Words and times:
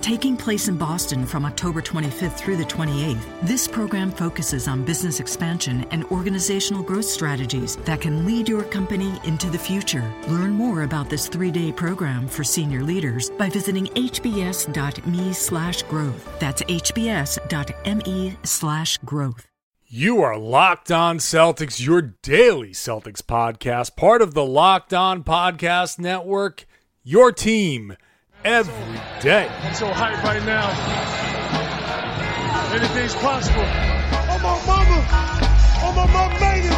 Taking 0.00 0.36
place 0.36 0.68
in 0.68 0.76
Boston 0.76 1.26
from 1.26 1.44
October 1.44 1.82
25th 1.82 2.34
through 2.38 2.56
the 2.56 2.64
28th, 2.64 3.24
this 3.42 3.66
program 3.66 4.10
focuses 4.10 4.68
on 4.68 4.84
business 4.84 5.18
expansion 5.20 5.84
and 5.90 6.04
organizational 6.04 6.82
growth 6.82 7.04
strategies 7.04 7.76
that 7.78 8.00
can 8.00 8.24
lead 8.24 8.48
your 8.48 8.62
company 8.62 9.20
into 9.24 9.50
the 9.50 9.58
future. 9.58 10.10
Learn 10.28 10.52
more 10.52 10.84
about 10.84 11.10
this 11.10 11.28
three-day 11.28 11.72
program 11.72 12.28
for 12.28 12.44
senior 12.44 12.82
leaders 12.82 13.30
by 13.30 13.50
visiting 13.50 13.86
hbs.me 13.86 15.32
slash 15.32 15.82
growth. 15.82 16.38
That's 16.38 16.62
hbs.me 16.62 18.36
slash 18.44 18.98
growth. 18.98 19.46
You 19.90 20.22
are 20.22 20.38
Locked 20.38 20.92
On 20.92 21.18
Celtics, 21.18 21.84
your 21.84 22.02
daily 22.02 22.70
Celtics 22.70 23.22
podcast, 23.22 23.96
part 23.96 24.22
of 24.22 24.34
the 24.34 24.44
Locked 24.44 24.94
On 24.94 25.24
Podcast 25.24 25.98
Network, 25.98 26.66
your 27.02 27.32
team 27.32 27.96
every 28.44 29.00
day. 29.20 29.48
I'm 29.62 29.74
so 29.74 29.88
hyped 29.90 30.22
right 30.22 30.44
now. 30.44 30.68
Anything's 32.72 33.14
possible. 33.16 33.64
Oh 34.30 34.38
my 34.42 34.66
mama. 34.66 35.06
Oh 35.80 35.92
my 35.96 36.06
mama 36.12 36.40
made 36.40 36.64
it, 36.66 36.77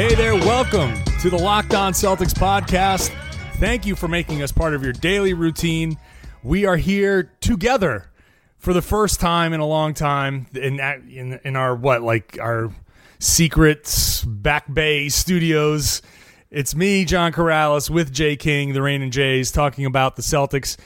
Hey 0.00 0.14
there, 0.14 0.34
welcome 0.34 0.94
to 1.20 1.28
the 1.28 1.36
Locked 1.36 1.74
On 1.74 1.92
Celtics 1.92 2.32
podcast. 2.32 3.10
Thank 3.56 3.84
you 3.84 3.94
for 3.94 4.08
making 4.08 4.42
us 4.42 4.50
part 4.50 4.74
of 4.74 4.82
your 4.82 4.94
daily 4.94 5.34
routine. 5.34 5.98
We 6.42 6.64
are 6.64 6.78
here 6.78 7.30
together 7.42 8.10
for 8.56 8.72
the 8.72 8.80
first 8.80 9.20
time 9.20 9.52
in 9.52 9.60
a 9.60 9.66
long 9.66 9.92
time 9.92 10.46
in 10.54 10.80
in, 10.80 11.38
in 11.44 11.54
our 11.54 11.76
what 11.76 12.00
like 12.00 12.38
our 12.40 12.72
secret 13.18 14.24
back 14.26 14.72
bay 14.72 15.10
studios. 15.10 16.00
It's 16.50 16.74
me, 16.74 17.04
John 17.04 17.30
Karalis, 17.30 17.90
with 17.90 18.10
Jay 18.10 18.36
King, 18.36 18.72
the 18.72 18.80
Rainin 18.80 19.10
Jays, 19.10 19.52
talking 19.52 19.84
about 19.84 20.16
the 20.16 20.22
Celtics. 20.22 20.78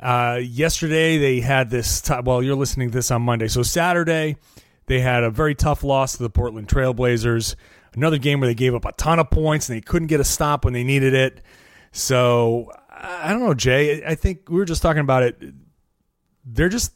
Uh, 0.00 0.40
yesterday 0.42 1.18
they 1.18 1.38
had 1.38 1.70
this. 1.70 2.00
T- 2.00 2.14
well, 2.24 2.42
you're 2.42 2.56
listening 2.56 2.90
to 2.90 2.94
this 2.96 3.12
on 3.12 3.22
Monday, 3.22 3.46
so 3.46 3.62
Saturday 3.62 4.38
they 4.86 4.98
had 4.98 5.22
a 5.22 5.30
very 5.30 5.54
tough 5.54 5.84
loss 5.84 6.16
to 6.16 6.24
the 6.24 6.30
Portland 6.30 6.66
Trailblazers. 6.66 7.54
Another 7.94 8.18
game 8.18 8.40
where 8.40 8.48
they 8.48 8.54
gave 8.54 8.74
up 8.74 8.84
a 8.84 8.92
ton 8.92 9.18
of 9.18 9.30
points 9.30 9.68
and 9.68 9.76
they 9.76 9.80
couldn't 9.80 10.08
get 10.08 10.20
a 10.20 10.24
stop 10.24 10.64
when 10.64 10.74
they 10.74 10.84
needed 10.84 11.14
it. 11.14 11.42
So 11.92 12.70
I 12.90 13.30
don't 13.30 13.40
know, 13.40 13.54
Jay. 13.54 14.04
I 14.04 14.14
think 14.14 14.48
we 14.48 14.56
were 14.56 14.64
just 14.64 14.82
talking 14.82 15.00
about 15.00 15.22
it. 15.22 15.42
They're 16.44 16.68
just 16.68 16.92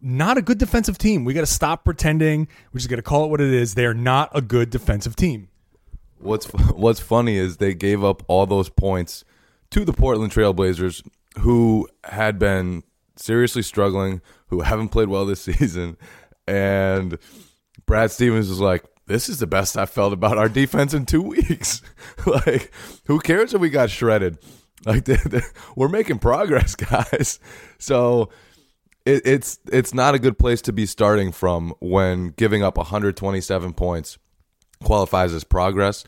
not 0.00 0.36
a 0.36 0.42
good 0.42 0.58
defensive 0.58 0.98
team. 0.98 1.24
We 1.24 1.32
got 1.32 1.40
to 1.40 1.46
stop 1.46 1.84
pretending. 1.84 2.46
We 2.72 2.78
just 2.78 2.90
got 2.90 2.96
to 2.96 3.02
call 3.02 3.24
it 3.24 3.28
what 3.28 3.40
it 3.40 3.52
is. 3.52 3.74
They're 3.74 3.94
not 3.94 4.30
a 4.34 4.42
good 4.42 4.70
defensive 4.70 5.16
team. 5.16 5.48
What's 6.18 6.46
What's 6.46 7.00
funny 7.00 7.36
is 7.36 7.56
they 7.56 7.74
gave 7.74 8.04
up 8.04 8.22
all 8.28 8.46
those 8.46 8.68
points 8.68 9.24
to 9.70 9.84
the 9.84 9.92
Portland 9.92 10.32
Trailblazers, 10.32 11.06
who 11.40 11.88
had 12.04 12.38
been 12.38 12.82
seriously 13.16 13.62
struggling, 13.62 14.20
who 14.48 14.60
haven't 14.60 14.88
played 14.88 15.08
well 15.08 15.24
this 15.26 15.40
season, 15.42 15.96
and 16.46 17.18
Brad 17.86 18.10
Stevens 18.10 18.48
was 18.48 18.60
like, 18.60 18.84
"This 19.06 19.28
is 19.28 19.38
the 19.38 19.46
best 19.46 19.76
I've 19.76 19.90
felt 19.90 20.12
about 20.12 20.38
our 20.38 20.48
defense 20.48 20.94
in 20.94 21.06
two 21.06 21.22
weeks. 21.36 21.82
like, 22.26 22.72
who 23.06 23.18
cares 23.20 23.54
if 23.54 23.60
we 23.60 23.70
got 23.70 23.90
shredded? 23.90 24.38
Like, 24.86 25.04
they, 25.06 25.16
they, 25.16 25.42
we're 25.76 25.88
making 25.88 26.18
progress, 26.18 26.74
guys. 26.74 27.38
So." 27.78 28.30
It, 29.06 29.26
it's 29.26 29.58
it's 29.70 29.92
not 29.92 30.14
a 30.14 30.18
good 30.18 30.38
place 30.38 30.62
to 30.62 30.72
be 30.72 30.86
starting 30.86 31.30
from 31.30 31.74
when 31.78 32.28
giving 32.28 32.62
up 32.62 32.78
127 32.78 33.74
points 33.74 34.16
qualifies 34.82 35.34
as 35.34 35.44
progress. 35.44 36.04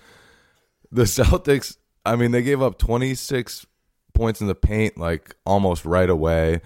The 0.90 1.02
Celtics, 1.02 1.76
I 2.04 2.16
mean, 2.16 2.30
they 2.30 2.42
gave 2.42 2.62
up 2.62 2.78
26 2.78 3.66
points 4.14 4.40
in 4.40 4.46
the 4.46 4.54
paint 4.54 4.96
like 4.96 5.34
almost 5.44 5.84
right 5.84 6.08
away. 6.08 6.60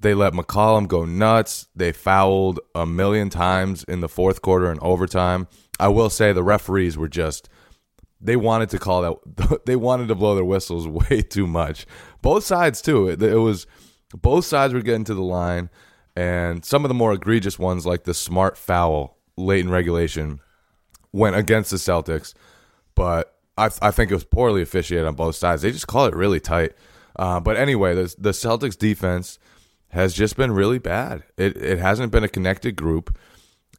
They 0.00 0.14
let 0.14 0.32
McCollum 0.32 0.86
go 0.86 1.04
nuts. 1.04 1.66
They 1.74 1.92
fouled 1.92 2.60
a 2.74 2.86
million 2.86 3.30
times 3.30 3.84
in 3.84 4.00
the 4.00 4.08
fourth 4.08 4.42
quarter 4.42 4.70
and 4.70 4.80
overtime. 4.80 5.48
I 5.80 5.88
will 5.88 6.10
say 6.10 6.32
the 6.32 6.42
referees 6.42 6.96
were 6.96 7.08
just 7.08 7.48
they 8.20 8.36
wanted 8.36 8.68
to 8.70 8.78
call 8.78 9.02
that 9.02 9.62
they 9.66 9.76
wanted 9.76 10.08
to 10.08 10.14
blow 10.14 10.34
their 10.34 10.44
whistles 10.44 10.86
way 11.10 11.22
too 11.22 11.46
much. 11.46 11.86
Both 12.22 12.44
sides 12.44 12.82
too. 12.82 13.08
It, 13.08 13.22
it 13.22 13.36
was 13.36 13.66
both 14.14 14.44
sides 14.44 14.72
were 14.72 14.82
getting 14.82 15.04
to 15.04 15.14
the 15.14 15.22
line 15.22 15.70
and 16.16 16.64
some 16.64 16.84
of 16.84 16.88
the 16.88 16.94
more 16.94 17.12
egregious 17.12 17.58
ones 17.58 17.86
like 17.86 18.04
the 18.04 18.14
smart 18.14 18.56
foul 18.56 19.18
late 19.36 19.60
in 19.60 19.70
regulation 19.70 20.40
went 21.12 21.36
against 21.36 21.70
the 21.70 21.76
Celtics, 21.76 22.34
but 22.94 23.36
I, 23.56 23.70
I 23.80 23.90
think 23.90 24.10
it 24.10 24.14
was 24.14 24.24
poorly 24.24 24.62
officiated 24.62 25.06
on 25.06 25.14
both 25.14 25.36
sides. 25.36 25.62
They 25.62 25.70
just 25.70 25.86
call 25.86 26.06
it 26.06 26.14
really 26.14 26.40
tight. 26.40 26.72
Uh, 27.16 27.38
but 27.40 27.56
anyway, 27.56 27.94
the, 27.94 28.14
the 28.18 28.30
Celtics 28.30 28.76
defense 28.76 29.38
has 29.90 30.14
just 30.14 30.36
been 30.36 30.52
really 30.52 30.78
bad. 30.78 31.22
It 31.36 31.56
it 31.56 31.78
hasn't 31.78 32.12
been 32.12 32.24
a 32.24 32.28
connected 32.28 32.76
group, 32.76 33.16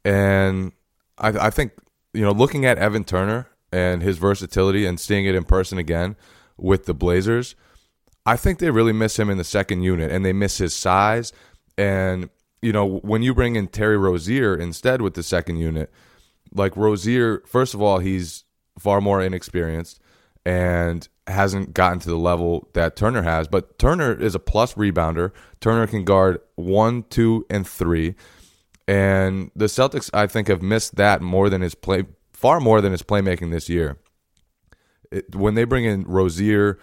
and 0.04 0.72
I, 1.18 1.28
I 1.28 1.50
think 1.50 1.72
you 2.12 2.22
know 2.22 2.32
looking 2.32 2.64
at 2.64 2.78
Evan 2.78 3.04
Turner 3.04 3.48
and 3.72 4.02
his 4.02 4.18
versatility 4.18 4.86
and 4.86 4.98
seeing 4.98 5.26
it 5.26 5.34
in 5.34 5.44
person 5.44 5.78
again 5.78 6.16
with 6.56 6.86
the 6.86 6.94
Blazers, 6.94 7.54
I 8.26 8.36
think 8.36 8.58
they 8.58 8.70
really 8.70 8.92
miss 8.92 9.18
him 9.18 9.30
in 9.30 9.38
the 9.38 9.44
second 9.44 9.82
unit, 9.82 10.10
and 10.10 10.24
they 10.24 10.32
miss 10.32 10.58
his 10.58 10.74
size. 10.74 11.32
And 11.78 12.28
you 12.60 12.72
know 12.72 12.98
when 12.98 13.22
you 13.22 13.34
bring 13.34 13.56
in 13.56 13.68
Terry 13.68 13.96
Rozier 13.96 14.56
instead 14.56 15.02
with 15.02 15.14
the 15.14 15.22
second 15.22 15.56
unit, 15.56 15.92
like 16.52 16.76
Rozier, 16.76 17.42
first 17.46 17.74
of 17.74 17.80
all, 17.80 17.98
he's 17.98 18.44
far 18.78 19.00
more 19.00 19.22
inexperienced 19.22 20.00
and 20.44 21.08
hasn't 21.26 21.74
gotten 21.74 21.98
to 22.00 22.08
the 22.08 22.16
level 22.16 22.68
that 22.72 22.96
Turner 22.96 23.22
has. 23.22 23.48
But 23.48 23.78
Turner 23.78 24.12
is 24.12 24.34
a 24.34 24.40
plus 24.40 24.74
rebounder. 24.74 25.32
Turner 25.60 25.86
can 25.86 26.04
guard 26.04 26.40
one, 26.56 27.04
two, 27.04 27.46
and 27.50 27.66
three. 27.66 28.14
And 28.88 29.50
the 29.54 29.66
Celtics, 29.66 30.10
I 30.12 30.26
think, 30.26 30.48
have 30.48 30.62
missed 30.62 30.96
that 30.96 31.22
more 31.22 31.48
than 31.48 31.60
his 31.60 31.74
play, 31.74 32.04
far 32.32 32.60
more 32.60 32.80
than 32.80 32.92
his 32.92 33.02
playmaking 33.02 33.50
this 33.50 33.68
year. 33.68 33.98
It, 35.12 35.34
when 35.34 35.54
they 35.54 35.64
bring 35.64 35.84
in 35.84 36.04
Rozier, 36.04 36.78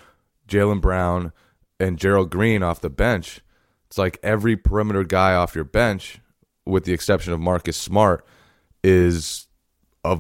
Jaylen 0.48 0.82
Brown, 0.82 1.34
and 1.80 2.00
Gerald 2.00 2.32
Green 2.32 2.64
off 2.64 2.82
the 2.82 2.90
bench, 2.90 3.42
it's 3.88 3.98
like 3.98 4.20
every 4.24 4.56
perimeter 4.56 5.04
guy 5.04 5.34
off 5.34 5.56
your 5.56 5.64
bench, 5.64 6.20
with 6.66 6.86
the 6.86 6.94
exception 6.94 7.34
of 7.34 7.40
Marcus 7.40 7.78
Smart, 7.78 8.26
is 8.84 9.48
a 10.04 10.20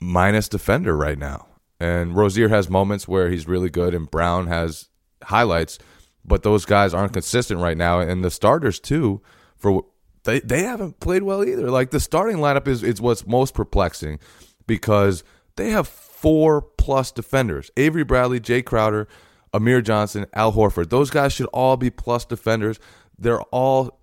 minus 0.00 0.48
defender 0.48 0.96
right 0.96 1.18
now. 1.18 1.46
And 1.80 2.14
Rozier 2.14 2.48
has 2.48 2.68
moments 2.68 3.08
where 3.08 3.30
he's 3.30 3.48
really 3.48 3.70
good, 3.70 3.94
and 3.94 4.10
Brown 4.10 4.46
has 4.48 4.88
highlights, 5.22 5.78
but 6.24 6.42
those 6.42 6.66
guys 6.66 6.92
aren't 6.92 7.14
consistent 7.14 7.60
right 7.60 7.76
now. 7.76 8.00
And 8.00 8.22
the 8.22 8.30
starters 8.30 8.78
too, 8.78 9.22
for 9.56 9.86
they 10.24 10.40
they 10.40 10.62
haven't 10.62 11.00
played 11.00 11.22
well 11.22 11.42
either. 11.42 11.70
Like 11.70 11.90
the 11.90 12.00
starting 12.00 12.36
lineup 12.36 12.68
is 12.68 12.82
is 12.82 13.00
what's 13.00 13.26
most 13.26 13.54
perplexing 13.54 14.18
because 14.66 15.24
they 15.56 15.70
have 15.70 15.88
four 15.88 16.60
plus 16.60 17.10
defenders: 17.12 17.70
Avery 17.76 18.04
Bradley, 18.04 18.40
Jae 18.40 18.64
Crowder, 18.64 19.08
Amir 19.54 19.80
Johnson, 19.80 20.26
Al 20.34 20.52
Horford. 20.52 20.90
Those 20.90 21.10
guys 21.10 21.32
should 21.32 21.46
all 21.46 21.78
be 21.78 21.90
plus 21.90 22.26
defenders. 22.26 22.78
They're 23.18 23.42
all 23.42 24.00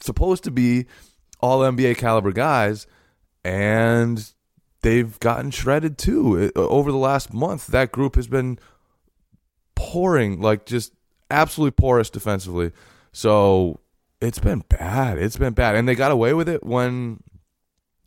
supposed 0.00 0.44
to 0.44 0.50
be 0.50 0.86
all 1.40 1.60
NBA 1.60 1.96
caliber 1.96 2.30
guys, 2.30 2.86
and 3.44 4.32
they've 4.82 5.18
gotten 5.20 5.50
shredded 5.50 5.96
too 5.96 6.50
eh, 6.54 6.58
over 6.58 6.92
the 6.92 6.98
last 6.98 7.32
month. 7.32 7.68
That 7.68 7.92
group 7.92 8.16
has 8.16 8.26
been 8.26 8.58
pouring, 9.74 10.40
like 10.40 10.66
just 10.66 10.92
absolutely 11.30 11.72
porous 11.72 12.10
defensively. 12.10 12.72
So 13.12 13.80
it's 14.20 14.38
been 14.38 14.64
bad. 14.68 15.18
It's 15.18 15.36
been 15.36 15.54
bad, 15.54 15.74
and 15.74 15.88
they 15.88 15.94
got 15.94 16.12
away 16.12 16.34
with 16.34 16.48
it 16.48 16.64
when 16.64 17.22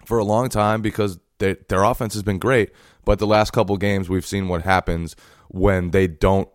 for 0.05 0.19
a 0.19 0.23
long 0.23 0.49
time 0.49 0.81
because 0.81 1.17
they, 1.39 1.55
their 1.67 1.83
offense 1.83 2.13
has 2.13 2.23
been 2.23 2.39
great. 2.39 2.71
But 3.03 3.19
the 3.19 3.27
last 3.27 3.51
couple 3.51 3.75
games, 3.77 4.09
we've 4.09 4.25
seen 4.25 4.47
what 4.47 4.61
happens 4.61 5.15
when 5.49 5.91
they 5.91 6.07
don't 6.07 6.49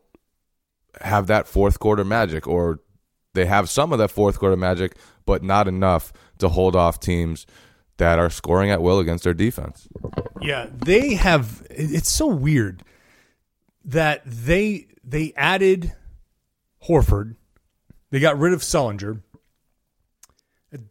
have 1.01 1.27
that 1.29 1.47
fourth 1.47 1.79
quarter 1.79 2.05
magic, 2.05 2.47
or 2.47 2.81
they 3.35 3.47
have 3.47 3.71
some 3.71 3.93
of 3.93 3.99
that 3.99 4.11
fourth 4.11 4.39
quarter 4.39 4.57
magic, 4.57 4.97
but 5.25 5.43
not 5.43 5.69
enough 5.69 6.13
to 6.39 6.49
hold 6.49 6.75
off 6.75 6.99
teams 6.99 7.47
that 8.01 8.19
are 8.19 8.31
scoring 8.31 8.71
at 8.71 8.83
will 8.83 8.99
against 8.99 9.25
their 9.25 9.35
defense. 9.35 9.87
Yeah, 10.41 10.67
they 10.73 11.15
have. 11.15 11.65
It's 11.71 12.11
so 12.11 12.27
weird 12.27 12.83
that 13.85 14.23
they 14.25 14.89
they 15.05 15.33
added 15.37 15.93
Horford, 16.89 17.37
they 18.11 18.21
got 18.21 18.39
rid 18.39 18.53
of 18.53 18.63
Sullinger. 18.63 19.23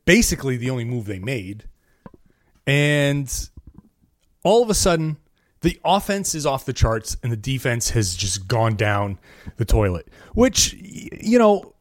Basically, 0.06 0.56
the 0.56 0.70
only 0.70 0.86
move 0.86 1.06
they 1.06 1.20
made, 1.20 1.66
and 2.68 3.50
all 4.44 4.62
of 4.62 4.70
a 4.70 4.74
sudden, 4.74 5.18
the 5.62 5.80
offense 5.84 6.36
is 6.36 6.46
off 6.46 6.66
the 6.66 6.74
charts 6.74 7.18
and 7.24 7.32
the 7.32 7.38
defense 7.38 7.92
has 7.92 8.16
just 8.16 8.48
gone 8.48 8.76
down 8.76 9.20
the 9.58 9.66
toilet. 9.66 10.08
Which 10.34 10.74
you 10.74 11.40
know, 11.40 11.74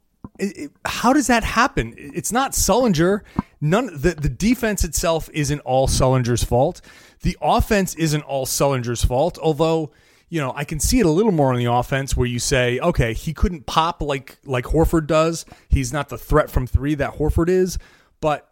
how 0.84 1.12
does 1.12 1.26
that 1.26 1.44
happen? 1.44 1.94
It's 1.96 2.32
not 2.32 2.52
Sullinger. 2.52 3.22
None 3.60 3.86
the, 3.86 4.14
the 4.14 4.28
defense 4.28 4.84
itself 4.84 5.28
isn't 5.32 5.60
all 5.60 5.88
Sullinger's 5.88 6.44
fault. 6.44 6.80
The 7.22 7.36
offense 7.42 7.94
isn't 7.96 8.22
all 8.22 8.46
Sullinger's 8.46 9.04
fault, 9.04 9.38
although 9.38 9.90
you 10.30 10.40
know, 10.40 10.52
I 10.54 10.64
can 10.64 10.78
see 10.78 11.00
it 11.00 11.06
a 11.06 11.10
little 11.10 11.32
more 11.32 11.52
on 11.52 11.58
the 11.58 11.72
offense 11.72 12.16
where 12.16 12.26
you 12.26 12.38
say, 12.38 12.78
okay, 12.80 13.14
he 13.14 13.32
couldn't 13.32 13.66
pop 13.66 14.02
like 14.02 14.38
like 14.44 14.64
Horford 14.64 15.06
does. 15.06 15.46
He's 15.68 15.92
not 15.92 16.08
the 16.08 16.18
threat 16.18 16.50
from 16.50 16.66
3 16.66 16.96
that 16.96 17.14
Horford 17.14 17.48
is, 17.48 17.78
but 18.20 18.50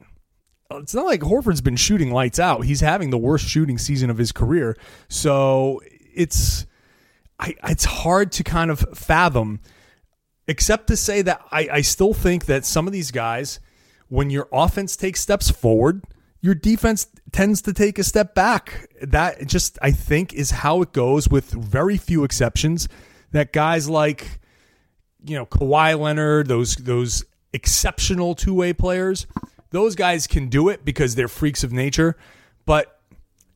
uh, 0.70 0.78
it's 0.78 0.94
not 0.94 1.04
like 1.04 1.20
Horford's 1.20 1.60
been 1.60 1.76
shooting 1.76 2.10
lights 2.10 2.38
out. 2.38 2.64
He's 2.64 2.80
having 2.80 3.10
the 3.10 3.18
worst 3.18 3.46
shooting 3.46 3.78
season 3.78 4.10
of 4.10 4.18
his 4.18 4.32
career. 4.32 4.76
So 5.08 5.82
it's 6.14 6.66
I, 7.38 7.54
it's 7.64 7.84
hard 7.84 8.32
to 8.32 8.44
kind 8.44 8.70
of 8.70 8.80
fathom, 8.94 9.60
except 10.48 10.86
to 10.88 10.96
say 10.96 11.22
that 11.22 11.40
I, 11.50 11.68
I 11.72 11.80
still 11.80 12.14
think 12.14 12.46
that 12.46 12.64
some 12.64 12.86
of 12.86 12.92
these 12.92 13.10
guys, 13.10 13.60
when 14.08 14.30
your 14.30 14.48
offense 14.52 14.96
takes 14.96 15.20
steps 15.20 15.50
forward, 15.50 16.04
your 16.40 16.54
defense 16.54 17.08
tends 17.32 17.62
to 17.62 17.72
take 17.72 17.98
a 17.98 18.04
step 18.04 18.34
back. 18.34 18.88
That 19.02 19.46
just 19.46 19.78
I 19.82 19.90
think 19.90 20.32
is 20.32 20.50
how 20.50 20.82
it 20.82 20.92
goes 20.92 21.28
with 21.28 21.50
very 21.50 21.96
few 21.96 22.24
exceptions. 22.24 22.88
That 23.32 23.52
guys 23.52 23.88
like 23.88 24.40
you 25.24 25.36
know 25.36 25.46
Kawhi 25.46 25.98
Leonard, 25.98 26.46
those 26.46 26.76
those 26.76 27.24
exceptional 27.52 28.34
two 28.34 28.54
way 28.54 28.72
players, 28.72 29.26
those 29.70 29.96
guys 29.96 30.26
can 30.26 30.48
do 30.48 30.68
it 30.68 30.84
because 30.84 31.14
they're 31.14 31.28
freaks 31.28 31.64
of 31.64 31.72
nature. 31.72 32.16
But 32.64 33.00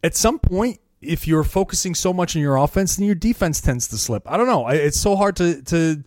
at 0.03 0.17
some 0.17 0.39
point, 0.39 0.81
if 1.01 1.27
you're 1.27 1.45
focusing 1.45 1.95
so 1.95 2.13
much 2.13 2.35
on 2.35 2.43
your 2.43 2.57
offense, 2.57 2.97
then 2.97 3.07
your 3.07 3.15
defense 3.15 3.61
tends 3.61 3.89
to 3.89 3.99
slip. 3.99 4.31
I 4.31 4.37
don't 4.37 4.47
know. 4.47 4.69
It's 4.69 4.99
so 4.99 5.17
hard 5.17 5.37
to 5.37 5.63
to 5.63 6.03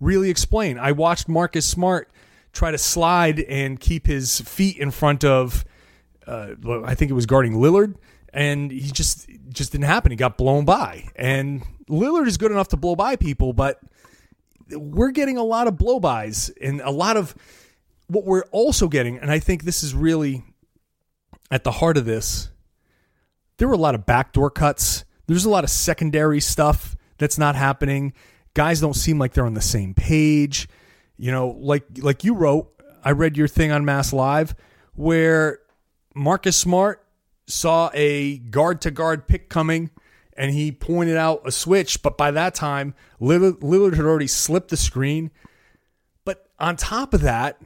really 0.00 0.30
explain. 0.30 0.78
I 0.78 0.92
watched 0.92 1.28
Marcus 1.28 1.66
Smart 1.66 2.10
try 2.52 2.70
to 2.70 2.78
slide 2.78 3.40
and 3.40 3.78
keep 3.78 4.06
his 4.06 4.40
feet 4.40 4.76
in 4.78 4.90
front 4.90 5.24
of. 5.24 5.64
Uh, 6.26 6.54
I 6.84 6.94
think 6.94 7.10
it 7.10 7.14
was 7.14 7.26
guarding 7.26 7.54
Lillard, 7.54 7.96
and 8.32 8.70
he 8.70 8.90
just 8.90 9.28
just 9.48 9.72
didn't 9.72 9.86
happen. 9.86 10.10
He 10.10 10.16
got 10.16 10.36
blown 10.36 10.64
by, 10.64 11.08
and 11.16 11.62
Lillard 11.88 12.26
is 12.26 12.36
good 12.36 12.52
enough 12.52 12.68
to 12.68 12.76
blow 12.76 12.96
by 12.96 13.16
people, 13.16 13.52
but 13.52 13.80
we're 14.70 15.10
getting 15.10 15.38
a 15.38 15.42
lot 15.42 15.66
of 15.66 15.74
blowbys 15.74 16.50
and 16.60 16.80
a 16.82 16.90
lot 16.90 17.16
of 17.16 17.34
what 18.08 18.24
we're 18.24 18.44
also 18.50 18.88
getting, 18.88 19.18
and 19.18 19.30
I 19.30 19.38
think 19.38 19.62
this 19.62 19.82
is 19.82 19.94
really 19.94 20.44
at 21.50 21.64
the 21.64 21.72
heart 21.72 21.96
of 21.96 22.04
this. 22.04 22.50
There 23.58 23.68
were 23.68 23.74
a 23.74 23.78
lot 23.78 23.94
of 23.94 24.06
backdoor 24.06 24.50
cuts. 24.50 25.04
There's 25.26 25.44
a 25.44 25.50
lot 25.50 25.64
of 25.64 25.70
secondary 25.70 26.40
stuff 26.40 26.96
that's 27.18 27.38
not 27.38 27.54
happening. 27.54 28.12
Guys 28.58 28.80
don't 28.80 28.94
seem 28.94 29.20
like 29.20 29.34
they're 29.34 29.46
on 29.46 29.54
the 29.54 29.60
same 29.60 29.94
page. 29.94 30.68
You 31.16 31.30
know, 31.30 31.56
like 31.60 31.84
like 31.98 32.24
you 32.24 32.34
wrote, 32.34 32.68
I 33.04 33.12
read 33.12 33.36
your 33.36 33.46
thing 33.46 33.70
on 33.70 33.84
Mass 33.84 34.12
Live 34.12 34.56
where 34.96 35.60
Marcus 36.12 36.56
Smart 36.56 37.06
saw 37.46 37.88
a 37.94 38.38
guard 38.38 38.80
to 38.80 38.90
guard 38.90 39.28
pick 39.28 39.48
coming 39.48 39.90
and 40.36 40.50
he 40.50 40.72
pointed 40.72 41.16
out 41.16 41.42
a 41.44 41.52
switch, 41.52 42.02
but 42.02 42.18
by 42.18 42.32
that 42.32 42.56
time, 42.56 42.96
Lillard, 43.20 43.94
had 43.94 44.04
already 44.04 44.26
slipped 44.26 44.70
the 44.70 44.76
screen. 44.76 45.30
But 46.24 46.50
on 46.58 46.74
top 46.74 47.14
of 47.14 47.20
that, 47.20 47.62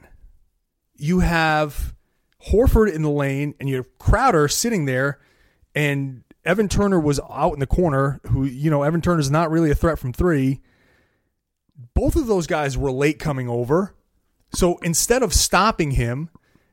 you 0.95 1.21
have 1.21 1.95
Horford 2.51 2.93
in 2.93 3.01
the 3.01 3.09
lane 3.09 3.55
and 3.59 3.67
you 3.67 3.77
have 3.77 3.97
Crowder 3.97 4.47
sitting 4.47 4.85
there, 4.85 5.19
and 5.73 6.23
Evan 6.45 6.69
Turner 6.69 6.99
was 6.99 7.19
out 7.31 7.53
in 7.53 7.59
the 7.59 7.65
corner, 7.65 8.21
who, 8.27 8.43
you 8.43 8.69
know, 8.69 8.83
Evan 8.83 9.01
Turner 9.01 9.19
is 9.19 9.31
not 9.31 9.49
really 9.49 9.71
a 9.71 9.75
threat 9.75 9.97
from 9.97 10.13
three. 10.13 10.61
Both 11.93 12.15
of 12.15 12.27
those 12.27 12.47
guys 12.47 12.77
were 12.77 12.91
late 12.91 13.19
coming 13.19 13.49
over. 13.49 13.93
So 14.53 14.77
instead 14.77 15.23
of 15.23 15.33
stopping 15.33 15.91
him, 15.91 16.29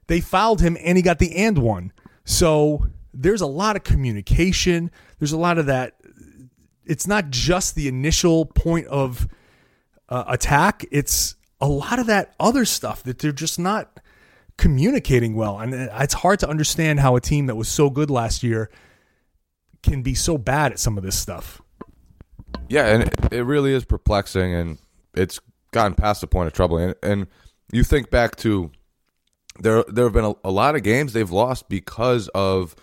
they 0.06 0.20
fouled 0.20 0.60
him 0.60 0.76
and 0.82 0.96
he 0.96 1.02
got 1.02 1.18
the 1.18 1.34
and 1.36 1.58
one. 1.58 1.92
So 2.24 2.86
there's 3.14 3.40
a 3.40 3.46
lot 3.46 3.76
of 3.76 3.84
communication. 3.84 4.90
There's 5.18 5.32
a 5.32 5.38
lot 5.38 5.58
of 5.58 5.66
that. 5.66 5.96
It's 6.84 7.06
not 7.06 7.30
just 7.30 7.74
the 7.74 7.88
initial 7.88 8.46
point 8.46 8.86
of 8.88 9.28
uh, 10.08 10.24
attack. 10.26 10.84
It's 10.90 11.36
a 11.60 11.68
lot 11.68 11.98
of 11.98 12.06
that 12.06 12.34
other 12.40 12.64
stuff 12.64 13.02
that 13.04 13.18
they're 13.18 13.32
just 13.32 13.58
not 13.58 14.00
communicating 14.56 15.34
well. 15.34 15.58
And 15.58 15.72
it's 15.74 16.14
hard 16.14 16.38
to 16.40 16.48
understand 16.48 17.00
how 17.00 17.16
a 17.16 17.20
team 17.20 17.46
that 17.46 17.56
was 17.56 17.68
so 17.68 17.88
good 17.90 18.10
last 18.10 18.42
year 18.42 18.70
can 19.82 20.02
be 20.02 20.14
so 20.14 20.36
bad 20.36 20.72
at 20.72 20.78
some 20.78 20.98
of 20.98 21.04
this 21.04 21.16
stuff. 21.16 21.62
Yeah, 22.68 22.86
and 22.86 23.02
it, 23.04 23.32
it 23.32 23.42
really 23.42 23.72
is 23.72 23.84
perplexing, 23.84 24.54
and 24.54 24.78
it's 25.14 25.40
gotten 25.72 25.94
past 25.94 26.20
the 26.20 26.26
point 26.26 26.46
of 26.46 26.52
trouble. 26.52 26.78
And, 26.78 26.94
and 27.02 27.26
you 27.72 27.84
think 27.84 28.10
back 28.10 28.36
to 28.36 28.70
there, 29.58 29.84
there 29.88 30.04
have 30.04 30.12
been 30.12 30.24
a, 30.24 30.34
a 30.44 30.50
lot 30.50 30.76
of 30.76 30.82
games 30.82 31.12
they've 31.12 31.30
lost 31.30 31.68
because 31.68 32.28
of 32.28 32.74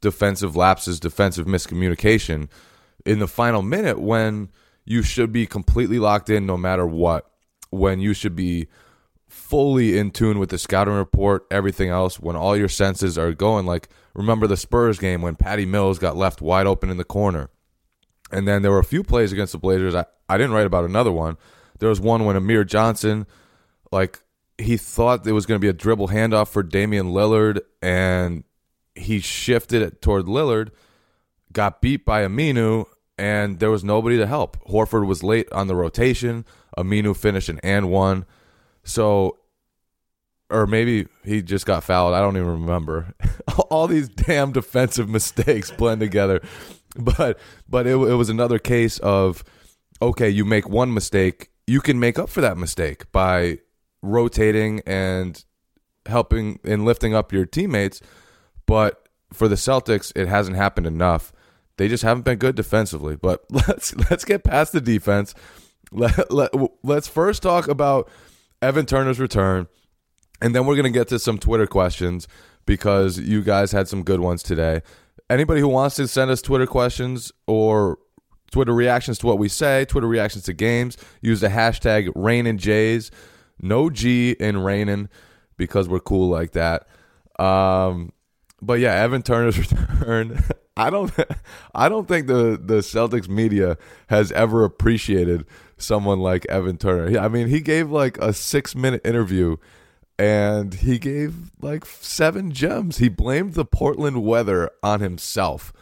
defensive 0.00 0.56
lapses, 0.56 1.00
defensive 1.00 1.46
miscommunication 1.46 2.48
in 3.04 3.18
the 3.18 3.28
final 3.28 3.62
minute 3.62 4.00
when 4.00 4.50
you 4.84 5.02
should 5.02 5.32
be 5.32 5.46
completely 5.46 5.98
locked 5.98 6.28
in 6.28 6.46
no 6.46 6.56
matter 6.56 6.86
what, 6.86 7.30
when 7.70 8.00
you 8.00 8.14
should 8.14 8.34
be 8.34 8.68
fully 9.28 9.96
in 9.96 10.10
tune 10.10 10.38
with 10.38 10.50
the 10.50 10.58
scouting 10.58 10.94
report, 10.94 11.46
everything 11.50 11.88
else, 11.88 12.20
when 12.20 12.36
all 12.36 12.56
your 12.56 12.68
senses 12.68 13.16
are 13.16 13.32
going. 13.32 13.64
Like, 13.64 13.88
remember 14.14 14.46
the 14.46 14.56
Spurs 14.56 14.98
game 14.98 15.22
when 15.22 15.36
Patty 15.36 15.64
Mills 15.64 15.98
got 15.98 16.16
left 16.16 16.42
wide 16.42 16.66
open 16.66 16.90
in 16.90 16.96
the 16.96 17.04
corner. 17.04 17.48
And 18.30 18.46
then 18.46 18.62
there 18.62 18.70
were 18.70 18.78
a 18.78 18.84
few 18.84 19.02
plays 19.02 19.32
against 19.32 19.52
the 19.52 19.58
Blazers. 19.58 19.94
I, 19.94 20.04
I 20.28 20.36
didn't 20.36 20.52
write 20.52 20.66
about 20.66 20.84
another 20.84 21.12
one. 21.12 21.36
There 21.82 21.88
was 21.88 22.00
one 22.00 22.24
when 22.24 22.36
Amir 22.36 22.62
Johnson, 22.62 23.26
like, 23.90 24.20
he 24.56 24.76
thought 24.76 25.26
it 25.26 25.32
was 25.32 25.46
going 25.46 25.56
to 25.56 25.60
be 25.60 25.68
a 25.68 25.72
dribble 25.72 26.08
handoff 26.10 26.46
for 26.46 26.62
Damian 26.62 27.08
Lillard, 27.08 27.58
and 27.82 28.44
he 28.94 29.18
shifted 29.18 29.82
it 29.82 30.00
toward 30.00 30.26
Lillard, 30.26 30.70
got 31.52 31.82
beat 31.82 32.04
by 32.04 32.22
Aminu, 32.22 32.84
and 33.18 33.58
there 33.58 33.72
was 33.72 33.82
nobody 33.82 34.16
to 34.16 34.28
help. 34.28 34.64
Horford 34.68 35.08
was 35.08 35.24
late 35.24 35.50
on 35.50 35.66
the 35.66 35.74
rotation. 35.74 36.44
Aminu 36.78 37.16
finished 37.16 37.48
an 37.48 37.58
and 37.64 37.90
one. 37.90 38.26
So, 38.84 39.38
or 40.50 40.68
maybe 40.68 41.08
he 41.24 41.42
just 41.42 41.66
got 41.66 41.82
fouled. 41.82 42.14
I 42.14 42.20
don't 42.20 42.36
even 42.36 42.60
remember. 42.60 43.12
All 43.70 43.88
these 43.88 44.08
damn 44.08 44.52
defensive 44.52 45.08
mistakes 45.08 45.72
blend 45.72 46.00
together. 46.00 46.40
But 46.94 47.38
but 47.66 47.86
it, 47.86 47.94
it 47.94 48.14
was 48.16 48.28
another 48.28 48.58
case 48.58 48.98
of 48.98 49.42
okay, 50.02 50.28
you 50.28 50.44
make 50.44 50.68
one 50.68 50.92
mistake, 50.92 51.51
you 51.72 51.80
can 51.80 51.98
make 51.98 52.18
up 52.18 52.28
for 52.28 52.42
that 52.42 52.58
mistake 52.58 53.10
by 53.12 53.58
rotating 54.02 54.82
and 54.86 55.42
helping 56.04 56.60
and 56.64 56.84
lifting 56.84 57.14
up 57.14 57.32
your 57.32 57.46
teammates. 57.46 58.02
But 58.66 59.08
for 59.32 59.48
the 59.48 59.54
Celtics, 59.54 60.12
it 60.14 60.28
hasn't 60.28 60.58
happened 60.58 60.86
enough. 60.86 61.32
They 61.78 61.88
just 61.88 62.02
haven't 62.02 62.24
been 62.24 62.36
good 62.36 62.56
defensively. 62.56 63.16
But 63.16 63.46
let's 63.50 63.96
let's 64.10 64.26
get 64.26 64.44
past 64.44 64.72
the 64.72 64.82
defense. 64.82 65.34
Let, 65.90 66.30
let, 66.30 66.50
let's 66.82 67.08
first 67.08 67.42
talk 67.42 67.68
about 67.68 68.10
Evan 68.60 68.84
Turner's 68.84 69.18
return, 69.18 69.66
and 70.42 70.54
then 70.54 70.66
we're 70.66 70.76
going 70.76 70.92
to 70.92 70.98
get 70.98 71.08
to 71.08 71.18
some 71.18 71.38
Twitter 71.38 71.66
questions 71.66 72.28
because 72.66 73.18
you 73.18 73.40
guys 73.42 73.72
had 73.72 73.88
some 73.88 74.02
good 74.02 74.20
ones 74.20 74.42
today. 74.42 74.82
Anybody 75.30 75.60
who 75.60 75.68
wants 75.68 75.96
to 75.96 76.06
send 76.06 76.30
us 76.30 76.42
Twitter 76.42 76.66
questions 76.66 77.32
or 77.46 77.98
Twitter 78.52 78.72
reactions 78.72 79.18
to 79.18 79.26
what 79.26 79.38
we 79.38 79.48
say, 79.48 79.84
Twitter 79.86 80.06
reactions 80.06 80.44
to 80.44 80.52
games, 80.52 80.96
use 81.20 81.40
the 81.40 81.48
hashtag 81.48 82.12
Rainin 82.14 82.58
Jays. 82.58 83.10
No 83.60 83.90
G 83.90 84.32
in 84.32 84.58
Rainin 84.58 85.08
because 85.56 85.88
we're 85.88 86.00
cool 86.00 86.28
like 86.28 86.52
that. 86.52 86.86
Um, 87.38 88.12
but 88.60 88.80
yeah, 88.80 88.94
Evan 88.94 89.22
Turner's 89.22 89.58
return. 89.70 90.42
I 90.76 90.90
don't 90.90 91.12
I 91.74 91.88
don't 91.88 92.08
think 92.08 92.26
the 92.26 92.60
the 92.62 92.78
Celtics 92.78 93.28
media 93.28 93.78
has 94.08 94.32
ever 94.32 94.64
appreciated 94.64 95.46
someone 95.76 96.20
like 96.20 96.46
Evan 96.48 96.76
Turner. 96.76 97.18
I 97.18 97.28
mean, 97.28 97.48
he 97.48 97.60
gave 97.60 97.90
like 97.90 98.18
a 98.18 98.32
six 98.32 98.74
minute 98.74 99.04
interview 99.04 99.56
and 100.18 100.74
he 100.74 100.98
gave 100.98 101.50
like 101.60 101.84
seven 101.86 102.52
gems. 102.52 102.98
He 102.98 103.08
blamed 103.08 103.54
the 103.54 103.64
Portland 103.64 104.22
weather 104.22 104.70
on 104.82 105.00
himself. 105.00 105.72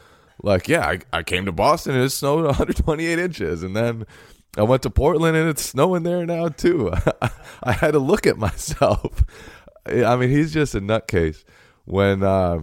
Like, 0.43 0.69
yeah, 0.69 0.87
I, 0.87 0.99
I 1.13 1.23
came 1.23 1.45
to 1.47 1.53
Boston 1.53 1.95
and 1.95 2.05
it 2.05 2.11
snowed 2.11 2.45
128 2.47 3.19
inches. 3.19 3.63
And 3.63 3.77
then 3.77 4.07
I 4.57 4.63
went 4.63 4.83
to 4.83 4.91
Portland 4.91 5.37
and 5.37 5.49
it's 5.49 5.63
snowing 5.63 6.03
there 6.03 6.25
now 6.27 6.49
too. 6.49 6.93
I 7.63 7.73
had 7.73 7.93
to 7.93 7.99
look 7.99 8.27
at 8.27 8.39
myself. 8.39 9.25
I 9.87 10.17
mean, 10.17 10.31
he's 10.31 10.53
just 10.53 10.75
a 10.75 10.81
nutcase. 10.81 11.45
When 11.85 12.23
uh, 12.23 12.61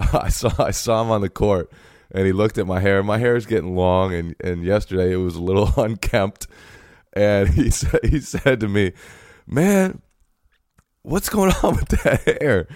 I 0.00 0.28
saw 0.28 0.50
I 0.58 0.70
saw 0.72 1.02
him 1.02 1.10
on 1.10 1.20
the 1.20 1.28
court 1.28 1.70
and 2.10 2.26
he 2.26 2.32
looked 2.32 2.58
at 2.58 2.66
my 2.66 2.80
hair. 2.80 3.02
My 3.02 3.18
hair 3.18 3.36
is 3.36 3.46
getting 3.46 3.76
long, 3.76 4.14
and, 4.14 4.34
and 4.42 4.64
yesterday 4.64 5.12
it 5.12 5.16
was 5.16 5.36
a 5.36 5.42
little 5.42 5.72
unkempt. 5.76 6.46
And 7.12 7.48
he 7.48 7.70
said 7.70 8.00
he 8.04 8.20
said 8.20 8.60
to 8.60 8.68
me, 8.68 8.92
"Man, 9.46 10.02
what's 11.02 11.28
going 11.28 11.52
on 11.62 11.76
with 11.76 11.88
that 11.88 12.40
hair?" 12.42 12.68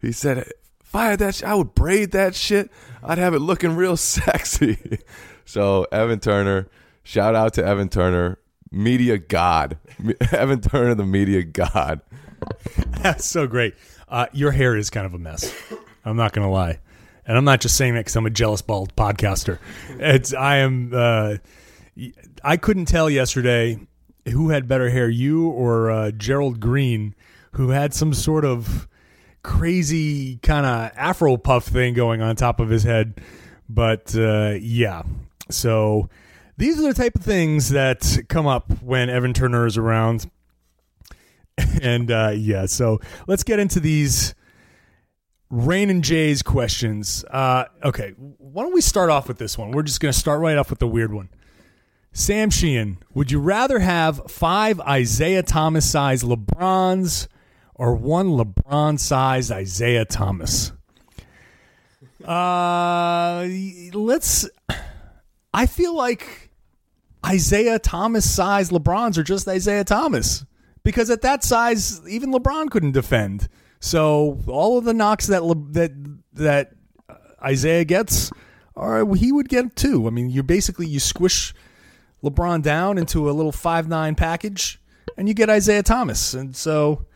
He 0.00 0.12
said, 0.12 0.50
"If 0.96 1.02
I 1.02 1.16
that, 1.16 1.34
sh- 1.34 1.42
I 1.42 1.54
would 1.54 1.74
braid 1.74 2.12
that 2.12 2.34
shit. 2.34 2.70
I'd 3.02 3.18
have 3.18 3.34
it 3.34 3.40
looking 3.40 3.76
real 3.76 3.96
sexy." 3.98 4.98
so 5.44 5.86
Evan 5.92 6.20
Turner, 6.20 6.68
shout 7.02 7.34
out 7.34 7.54
to 7.54 7.64
Evan 7.64 7.88
Turner, 7.88 8.38
media 8.70 9.18
god, 9.18 9.78
Evan 10.32 10.60
Turner, 10.60 10.94
the 10.94 11.04
media 11.06 11.42
god. 11.42 12.00
That's 13.02 13.24
so 13.24 13.46
great. 13.46 13.74
Uh, 14.08 14.26
your 14.32 14.52
hair 14.52 14.76
is 14.76 14.90
kind 14.90 15.06
of 15.06 15.14
a 15.14 15.18
mess. 15.18 15.54
I'm 16.04 16.16
not 16.16 16.32
gonna 16.32 16.50
lie, 16.50 16.78
and 17.26 17.36
I'm 17.36 17.44
not 17.44 17.60
just 17.60 17.76
saying 17.76 17.94
that 17.94 18.00
because 18.00 18.16
I'm 18.16 18.26
a 18.26 18.30
jealous 18.30 18.62
bald 18.62 18.94
podcaster. 18.96 19.58
It's 19.98 20.32
I 20.32 20.56
am. 20.58 20.92
Uh, 20.94 21.36
I 22.44 22.56
couldn't 22.56 22.86
tell 22.86 23.08
yesterday 23.10 23.78
who 24.30 24.50
had 24.50 24.68
better 24.68 24.90
hair, 24.90 25.08
you 25.08 25.48
or 25.48 25.90
uh, 25.90 26.10
Gerald 26.10 26.60
Green, 26.60 27.14
who 27.52 27.70
had 27.70 27.94
some 27.94 28.12
sort 28.12 28.44
of 28.44 28.86
crazy 29.46 30.38
kind 30.38 30.66
of 30.66 30.90
Afro 30.96 31.36
puff 31.36 31.64
thing 31.64 31.94
going 31.94 32.20
on 32.20 32.34
top 32.36 32.58
of 32.60 32.68
his 32.68 32.82
head. 32.82 33.20
But 33.68 34.14
uh, 34.16 34.56
yeah, 34.60 35.02
so 35.50 36.08
these 36.56 36.78
are 36.78 36.82
the 36.82 36.94
type 36.94 37.14
of 37.14 37.22
things 37.22 37.70
that 37.70 38.18
come 38.28 38.46
up 38.46 38.82
when 38.82 39.08
Evan 39.08 39.32
Turner 39.32 39.66
is 39.66 39.76
around 39.76 40.30
and 41.82 42.10
uh, 42.10 42.32
yeah, 42.34 42.66
so 42.66 43.00
let's 43.26 43.42
get 43.42 43.58
into 43.58 43.80
these 43.80 44.34
Rainin 45.48 46.02
Jays 46.02 46.42
questions. 46.42 47.24
Uh, 47.30 47.64
okay, 47.84 48.10
why 48.16 48.62
don't 48.62 48.74
we 48.74 48.80
start 48.80 49.10
off 49.10 49.28
with 49.28 49.38
this 49.38 49.56
one? 49.56 49.70
We're 49.70 49.82
just 49.82 50.00
going 50.00 50.12
to 50.12 50.18
start 50.18 50.40
right 50.40 50.58
off 50.58 50.70
with 50.70 50.80
the 50.80 50.88
weird 50.88 51.12
one. 51.12 51.30
Sam 52.12 52.50
Sheehan, 52.50 52.98
would 53.14 53.30
you 53.30 53.40
rather 53.40 53.78
have 53.78 54.30
five 54.30 54.80
Isaiah 54.80 55.42
Thomas 55.42 55.88
size 55.88 56.22
LeBrons 56.22 57.28
or 57.76 57.94
one 57.94 58.30
LeBron 58.30 58.98
sized 58.98 59.52
Isaiah 59.52 60.04
Thomas? 60.04 60.72
Uh, 62.24 63.46
let's. 63.92 64.48
I 65.54 65.66
feel 65.66 65.94
like 65.94 66.50
Isaiah 67.24 67.78
Thomas 67.78 68.28
sized 68.28 68.72
LeBrons 68.72 69.16
are 69.18 69.22
just 69.22 69.46
Isaiah 69.48 69.84
Thomas 69.84 70.44
because 70.82 71.08
at 71.10 71.22
that 71.22 71.44
size, 71.44 72.00
even 72.08 72.32
LeBron 72.32 72.70
couldn't 72.70 72.92
defend. 72.92 73.48
So 73.80 74.40
all 74.46 74.78
of 74.78 74.84
the 74.84 74.94
knocks 74.94 75.26
that 75.28 75.44
Le- 75.44 75.72
that 75.72 75.92
that 76.34 76.72
Isaiah 77.42 77.84
gets, 77.84 78.30
are 78.74 79.14
he 79.14 79.32
would 79.32 79.48
get 79.48 79.76
too. 79.76 80.06
I 80.06 80.10
mean, 80.10 80.30
you 80.30 80.42
basically 80.42 80.86
you 80.86 81.00
squish 81.00 81.54
LeBron 82.22 82.62
down 82.62 82.98
into 82.98 83.30
a 83.30 83.32
little 83.32 83.52
five 83.52 83.88
nine 83.88 84.14
package, 84.14 84.80
and 85.16 85.28
you 85.28 85.34
get 85.34 85.50
Isaiah 85.50 85.82
Thomas. 85.82 86.34
And 86.34 86.56
so, 86.56 87.06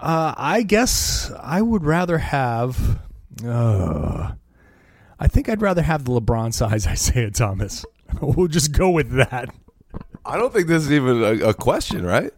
uh, 0.00 0.34
I 0.36 0.62
guess 0.62 1.30
I 1.40 1.62
would 1.62 1.84
rather 1.84 2.18
have. 2.18 3.00
Uh, 3.44 4.32
I 5.20 5.26
think 5.28 5.48
I'd 5.48 5.62
rather 5.62 5.82
have 5.82 6.04
the 6.04 6.20
LeBron 6.20 6.54
size 6.54 6.86
Isaiah 6.88 7.30
Thomas. 7.30 7.84
we'll 8.20 8.48
just 8.48 8.72
go 8.72 8.90
with 8.90 9.10
that. 9.12 9.48
I 10.24 10.36
don't 10.36 10.52
think 10.52 10.68
this 10.68 10.84
is 10.84 10.92
even 10.92 11.22
a, 11.22 11.48
a 11.48 11.54
question, 11.54 12.04
right? 12.04 12.32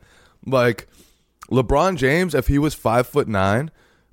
Like 0.46 0.88
LeBron 1.50 1.96
James, 1.96 2.34
if 2.34 2.46
he 2.46 2.58
was 2.58 2.74
five 2.74 3.06
foot 3.06 3.28
nine 3.28 3.70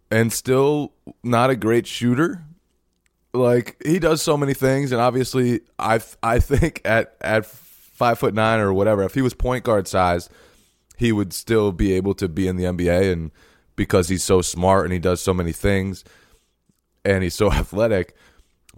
and 0.10 0.34
still 0.34 0.94
not 1.24 1.50
a 1.50 1.56
great 1.56 1.86
shooter, 1.88 2.44
like 3.34 3.82
he 3.86 4.00
does 4.00 4.22
so 4.22 4.36
many 4.36 4.54
things, 4.54 4.92
and 4.92 5.00
obviously, 5.00 5.62
I 5.78 6.00
I 6.24 6.40
think 6.40 6.82
at 6.86 7.16
at 7.22 7.46
five 7.46 8.20
foot 8.20 8.34
nine 8.34 8.60
or 8.60 8.74
whatever, 8.74 9.04
if 9.04 9.14
he 9.14 9.22
was 9.22 9.34
point 9.34 9.64
guard 9.64 9.88
size, 9.88 10.30
he 10.98 11.12
would 11.12 11.32
still 11.32 11.72
be 11.72 11.94
able 11.94 12.14
to 12.16 12.28
be 12.28 12.48
in 12.48 12.58
the 12.58 12.66
NBA, 12.66 13.12
and 13.12 13.32
because 13.76 14.10
he's 14.10 14.24
so 14.24 14.42
smart 14.42 14.86
and 14.86 14.94
he 14.94 15.00
does 15.00 15.22
so 15.22 15.34
many 15.34 15.52
things, 15.52 16.04
and 17.06 17.24
he's 17.24 17.36
so 17.36 17.52
athletic. 17.52 18.16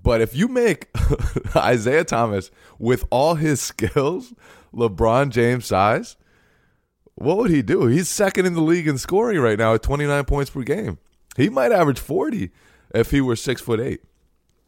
But 0.01 0.21
if 0.21 0.35
you 0.35 0.47
make 0.47 0.89
Isaiah 1.55 2.03
Thomas 2.03 2.51
with 2.77 3.05
all 3.09 3.35
his 3.35 3.61
skills, 3.71 4.33
LeBron 4.73 5.29
James 5.29 5.65
size, 5.65 6.15
what 7.15 7.37
would 7.37 7.51
he 7.51 7.61
do? 7.61 7.87
He's 7.87 8.07
second 8.07 8.45
in 8.45 8.53
the 8.53 8.61
league 8.61 8.87
in 8.87 8.97
scoring 8.97 9.39
right 9.39 9.57
now 9.57 9.73
at 9.73 9.83
29 9.83 10.23
points 10.25 10.51
per 10.51 10.61
game. 10.61 10.99
He 11.35 11.49
might 11.49 11.71
average 11.71 11.99
40 11.99 12.51
if 12.93 13.11
he 13.11 13.21
were 13.21 13.35
six 13.35 13.61
foot 13.61 13.79
eight. 13.79 14.01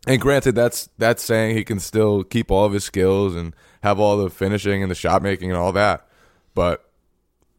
And 0.07 0.19
granted, 0.19 0.55
that's 0.55 0.89
that's 0.97 1.23
saying 1.23 1.55
he 1.55 1.63
can 1.63 1.79
still 1.79 2.23
keep 2.23 2.49
all 2.49 2.65
of 2.65 2.73
his 2.73 2.83
skills 2.83 3.35
and 3.35 3.55
have 3.83 3.99
all 3.99 4.17
the 4.17 4.29
finishing 4.29 4.81
and 4.81 4.89
the 4.89 4.95
shot 4.95 5.21
making 5.21 5.49
and 5.51 5.59
all 5.59 5.71
that. 5.73 6.07
But 6.55 6.89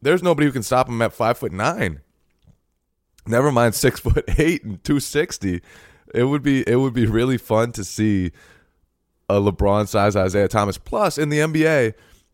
there's 0.03 0.23
nobody 0.23 0.47
who 0.47 0.53
can 0.53 0.63
stop 0.63 0.87
him 0.87 1.01
at 1.01 1.13
five 1.13 1.37
foot 1.37 1.51
nine. 1.51 2.01
Never 3.25 3.51
mind 3.51 3.75
six 3.75 3.99
foot 4.01 4.25
eight 4.37 4.63
and 4.63 4.83
two 4.83 4.99
sixty. 4.99 5.61
It 6.13 6.25
would 6.25 6.43
be 6.43 6.67
it 6.67 6.75
would 6.77 6.93
be 6.93 7.05
really 7.05 7.37
fun 7.37 7.71
to 7.73 7.83
see 7.83 8.31
a 9.29 9.35
LeBron 9.35 9.87
size 9.87 10.15
Isaiah 10.15 10.47
Thomas. 10.47 10.77
Plus 10.77 11.17
in 11.17 11.29
the 11.29 11.39
NBA, 11.39 11.93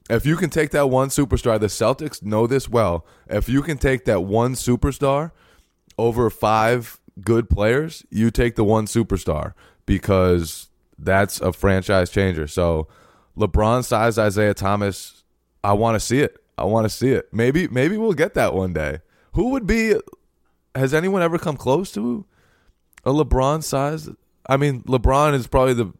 if 0.09 0.25
you 0.25 0.35
can 0.35 0.49
take 0.49 0.71
that 0.71 0.89
one 0.89 1.09
superstar, 1.09 1.59
the 1.59 1.67
Celtics 1.67 2.23
know 2.23 2.47
this 2.47 2.67
well. 2.67 3.05
If 3.27 3.47
you 3.47 3.61
can 3.61 3.77
take 3.77 4.05
that 4.05 4.21
one 4.21 4.55
superstar 4.55 5.31
over 5.97 6.29
five 6.29 6.99
good 7.21 7.49
players, 7.49 8.05
you 8.09 8.31
take 8.31 8.55
the 8.55 8.63
one 8.63 8.85
superstar 8.85 9.53
because 9.85 10.69
that's 10.97 11.39
a 11.41 11.53
franchise 11.53 12.09
changer. 12.09 12.47
So 12.47 12.87
LeBron 13.37 13.85
size 13.85 14.17
Isaiah 14.17 14.53
Thomas, 14.53 15.23
I 15.63 15.73
want 15.73 15.95
to 15.95 15.99
see 15.99 16.19
it. 16.19 16.37
I 16.59 16.65
want 16.65 16.85
to 16.85 16.89
see 16.89 17.09
it. 17.09 17.29
Maybe 17.31 17.67
maybe 17.67 17.97
we'll 17.97 18.13
get 18.13 18.33
that 18.35 18.53
one 18.53 18.73
day. 18.73 18.99
Who 19.33 19.49
would 19.49 19.65
be 19.65 19.95
has 20.75 20.93
anyone 20.93 21.21
ever 21.21 21.37
come 21.37 21.57
close 21.57 21.91
to 21.93 22.25
a 23.05 23.11
LeBron 23.11 23.63
size? 23.63 24.09
I 24.47 24.57
mean, 24.57 24.83
LeBron 24.83 25.33
is 25.33 25.47
probably 25.47 25.73
the 25.73 25.93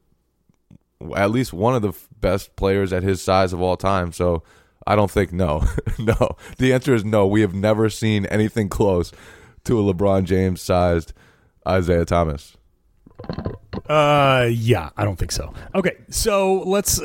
at 1.16 1.32
least 1.32 1.54
one 1.54 1.76
of 1.76 1.82
the 1.82 1.94
best 2.20 2.56
players 2.56 2.92
at 2.92 3.04
his 3.04 3.22
size 3.22 3.54
of 3.54 3.62
all 3.62 3.78
time. 3.78 4.12
So 4.12 4.44
I 4.86 4.96
don't 4.96 5.12
think 5.12 5.32
no, 5.32 5.64
no. 6.00 6.36
The 6.58 6.74
answer 6.74 6.94
is 6.94 7.06
no. 7.06 7.28
We 7.28 7.42
have 7.42 7.54
never 7.54 7.90
seen 7.90 8.26
anything 8.28 8.70
close 8.70 9.12
to 9.66 9.80
a 9.80 9.94
LeBron 9.94 10.26
James 10.26 10.62
sized 10.62 11.14
Isaiah 11.68 12.06
Thomas. 12.06 12.58
Uh, 13.88 14.48
yeah, 14.52 14.90
I 14.98 15.04
don't 15.04 15.18
think 15.18 15.32
so. 15.32 15.54
Okay, 15.76 15.98
so 16.10 16.62
let's. 16.64 17.02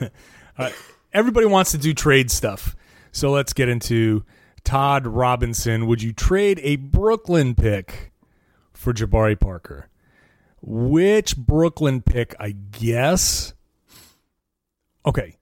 uh, 0.58 0.70
everybody 1.12 1.46
wants 1.46 1.72
to 1.72 1.78
do 1.78 1.94
trade 1.94 2.30
stuff, 2.30 2.76
so 3.12 3.30
let's 3.30 3.52
get 3.52 3.68
into 3.68 4.24
Todd 4.64 5.06
Robinson. 5.06 5.86
Would 5.86 6.02
you 6.02 6.12
trade 6.12 6.60
a 6.62 6.76
Brooklyn 6.76 7.54
pick 7.54 8.12
for 8.72 8.92
Jabari 8.92 9.38
Parker? 9.38 9.88
Which 10.60 11.36
Brooklyn 11.36 12.02
pick? 12.02 12.34
I 12.38 12.50
guess. 12.50 13.54
Okay. 15.06 15.36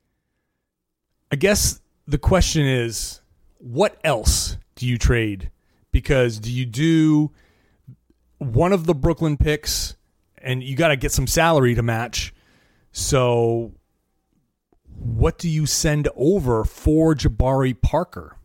I 1.33 1.37
guess 1.37 1.81
the 2.07 2.19
question 2.19 2.67
is, 2.67 3.21
what 3.59 3.99
else 4.05 4.59
do 4.75 4.87
you 4.87 4.99
trade? 4.99 5.51
Because 5.91 6.39
do 6.39 6.53
you 6.53 6.67
do 6.67 7.33
one 8.39 8.73
of 8.73 8.87
the 8.87 8.95
Brooklyn 8.95 9.37
picks, 9.37 9.97
and 10.39 10.63
you 10.63 10.77
got 10.77 10.89
to 10.89 10.97
get 10.97 11.13
some 11.13 11.27
salary 11.27 11.75
to 11.75 11.83
match. 11.83 12.35
So, 12.93 13.73
what 15.07 15.39
do 15.39 15.49
you 15.49 15.67
send 15.67 16.09
over 16.17 16.65
for 16.65 17.15
Jabari 17.15 17.81
Parker? 17.81 18.37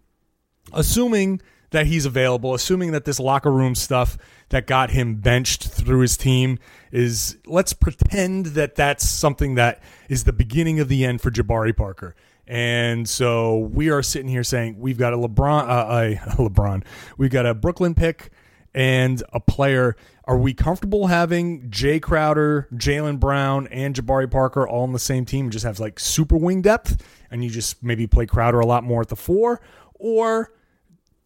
Assuming 0.74 1.42
that 1.72 1.88
he's 1.88 2.06
available, 2.06 2.54
assuming 2.54 2.92
that 2.92 3.06
this 3.06 3.20
locker 3.20 3.52
room 3.52 3.76
stuff 3.76 4.18
that 4.50 4.68
got 4.68 4.92
him 4.92 5.16
benched 5.16 5.68
through 5.68 6.02
his 6.02 6.18
team 6.18 6.60
is, 6.92 7.38
let's 7.46 7.74
pretend 7.74 8.48
that 8.48 8.76
that's 8.76 9.08
something 9.08 9.56
that 9.56 9.82
is 10.10 10.26
the 10.26 10.34
beginning 10.34 10.80
of 10.80 10.88
the 10.88 11.06
end 11.06 11.22
for 11.22 11.32
Jabari 11.32 11.76
Parker. 11.76 12.16
And 12.46 13.08
so 13.08 13.58
we 13.58 13.90
are 13.90 14.04
sitting 14.04 14.28
here 14.28 14.44
saying 14.44 14.78
we've 14.78 14.98
got 14.98 15.14
a 15.14 15.18
LeBron, 15.18 15.70
uh, 15.70 15.86
a 15.90 16.16
LeBron, 16.50 16.84
we've 17.18 17.32
got 17.32 17.46
a 17.46 17.54
Brooklyn 17.54 17.96
pick 17.96 18.32
and 18.74 19.24
a 19.34 19.40
player. 19.40 19.96
Are 20.32 20.38
we 20.38 20.54
comfortable 20.54 21.08
having 21.08 21.70
Jae 21.70 22.02
Crowder, 22.02 22.70
Jaylen 22.74 23.20
Brown, 23.20 23.68
and 23.68 23.94
Jabari 23.94 24.32
Parker 24.32 24.68
all 24.68 24.84
on 24.84 24.94
the 24.94 25.00
same 25.00 25.26
team 25.26 25.46
and 25.46 25.52
just 25.52 25.66
have 25.66 25.80
like 25.80 26.00
super 26.00 26.38
wing 26.38 26.62
depth? 26.62 27.04
and 27.32 27.44
you 27.44 27.50
just 27.50 27.82
maybe 27.82 28.06
play 28.06 28.26
Crowder 28.26 28.60
a 28.60 28.66
lot 28.66 28.84
more 28.84 29.02
at 29.02 29.08
the 29.08 29.16
four? 29.16 29.62
Or 29.96 30.54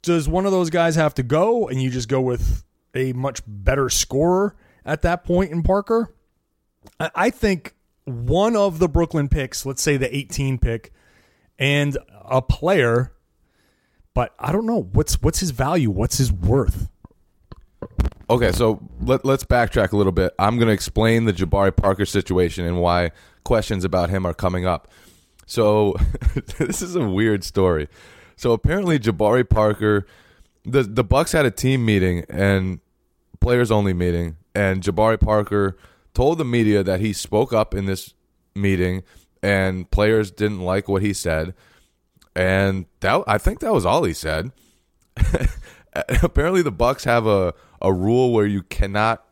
does 0.04 0.30
one 0.30 0.46
of 0.46 0.52
those 0.52 0.70
guys 0.70 0.96
have 0.96 1.16
to 1.16 1.24
go 1.24 1.68
and 1.68 1.82
you 1.82 1.90
just 1.90 2.08
go 2.08 2.22
with 2.22 2.64
a 2.94 3.12
much 3.14 3.42
better 3.46 3.90
scorer 3.90 4.56
at 4.86 5.02
that 5.02 5.24
point 5.26 5.52
in 5.52 5.64
Parker? 5.64 6.14
I 7.00 7.32
think 7.32 7.74
one 8.06 8.56
of 8.56 8.78
the 8.78 8.88
Brooklyn 8.88 9.28
picks, 9.28 9.66
let's 9.66 9.82
say 9.82 9.98
the 9.98 10.16
18 10.16 10.60
pick, 10.60 10.94
and 11.58 11.98
a 12.24 12.42
player, 12.44 13.12
but 14.14 14.36
I 14.38 14.52
don't 14.52 14.68
know 14.68 14.84
what's 14.94 15.22
what's 15.24 15.40
his 15.40 15.50
value, 15.50 15.90
what's 15.90 16.20
his 16.20 16.32
worth. 16.32 16.90
Okay, 18.30 18.52
so 18.52 18.82
let, 19.02 19.24
let's 19.24 19.44
backtrack 19.44 19.92
a 19.92 19.98
little 19.98 20.12
bit. 20.12 20.34
I'm 20.40 20.58
going 20.58 20.68
to 20.68 20.74
explain 20.74 21.26
the 21.26 21.34
Jabari 21.34 21.76
Parker 21.76 22.06
situation 22.06 22.66
and 22.66 22.82
why 22.82 23.12
questions 23.44 23.86
about 23.86 24.10
him 24.10 24.26
are 24.26 24.34
coming 24.34 24.66
up. 24.66 24.88
So, 25.46 25.96
this 26.58 26.82
is 26.82 26.96
a 26.96 27.08
weird 27.08 27.44
story. 27.44 27.88
So, 28.36 28.52
apparently, 28.52 28.98
Jabari 28.98 29.48
Parker, 29.48 30.08
the 30.64 30.82
the 30.82 31.04
Bucks 31.04 31.34
had 31.34 31.46
a 31.46 31.52
team 31.52 31.86
meeting 31.86 32.26
and 32.28 32.80
players 33.40 33.70
only 33.70 33.94
meeting, 33.94 34.38
and 34.56 34.82
Jabari 34.82 35.20
Parker 35.20 35.78
told 36.16 36.40
the 36.40 36.46
media 36.46 36.82
that 36.84 37.00
he 37.00 37.14
spoke 37.14 37.54
up 37.54 37.76
in 37.76 37.86
this 37.86 38.16
meeting, 38.56 39.04
and 39.44 39.90
players 39.92 40.32
didn't 40.32 40.62
like 40.62 40.88
what 40.88 41.04
he 41.04 41.14
said, 41.14 41.54
and 42.36 42.88
that 43.02 43.24
I 43.28 43.38
think 43.38 43.60
that 43.60 43.72
was 43.72 43.86
all 43.86 44.04
he 44.04 44.14
said. 44.14 44.52
apparently 46.24 46.62
the 46.62 46.72
bucks 46.72 47.04
have 47.04 47.26
a, 47.26 47.54
a 47.82 47.92
rule 47.94 48.34
where 48.34 48.46
you 48.46 48.64
cannot 48.64 49.26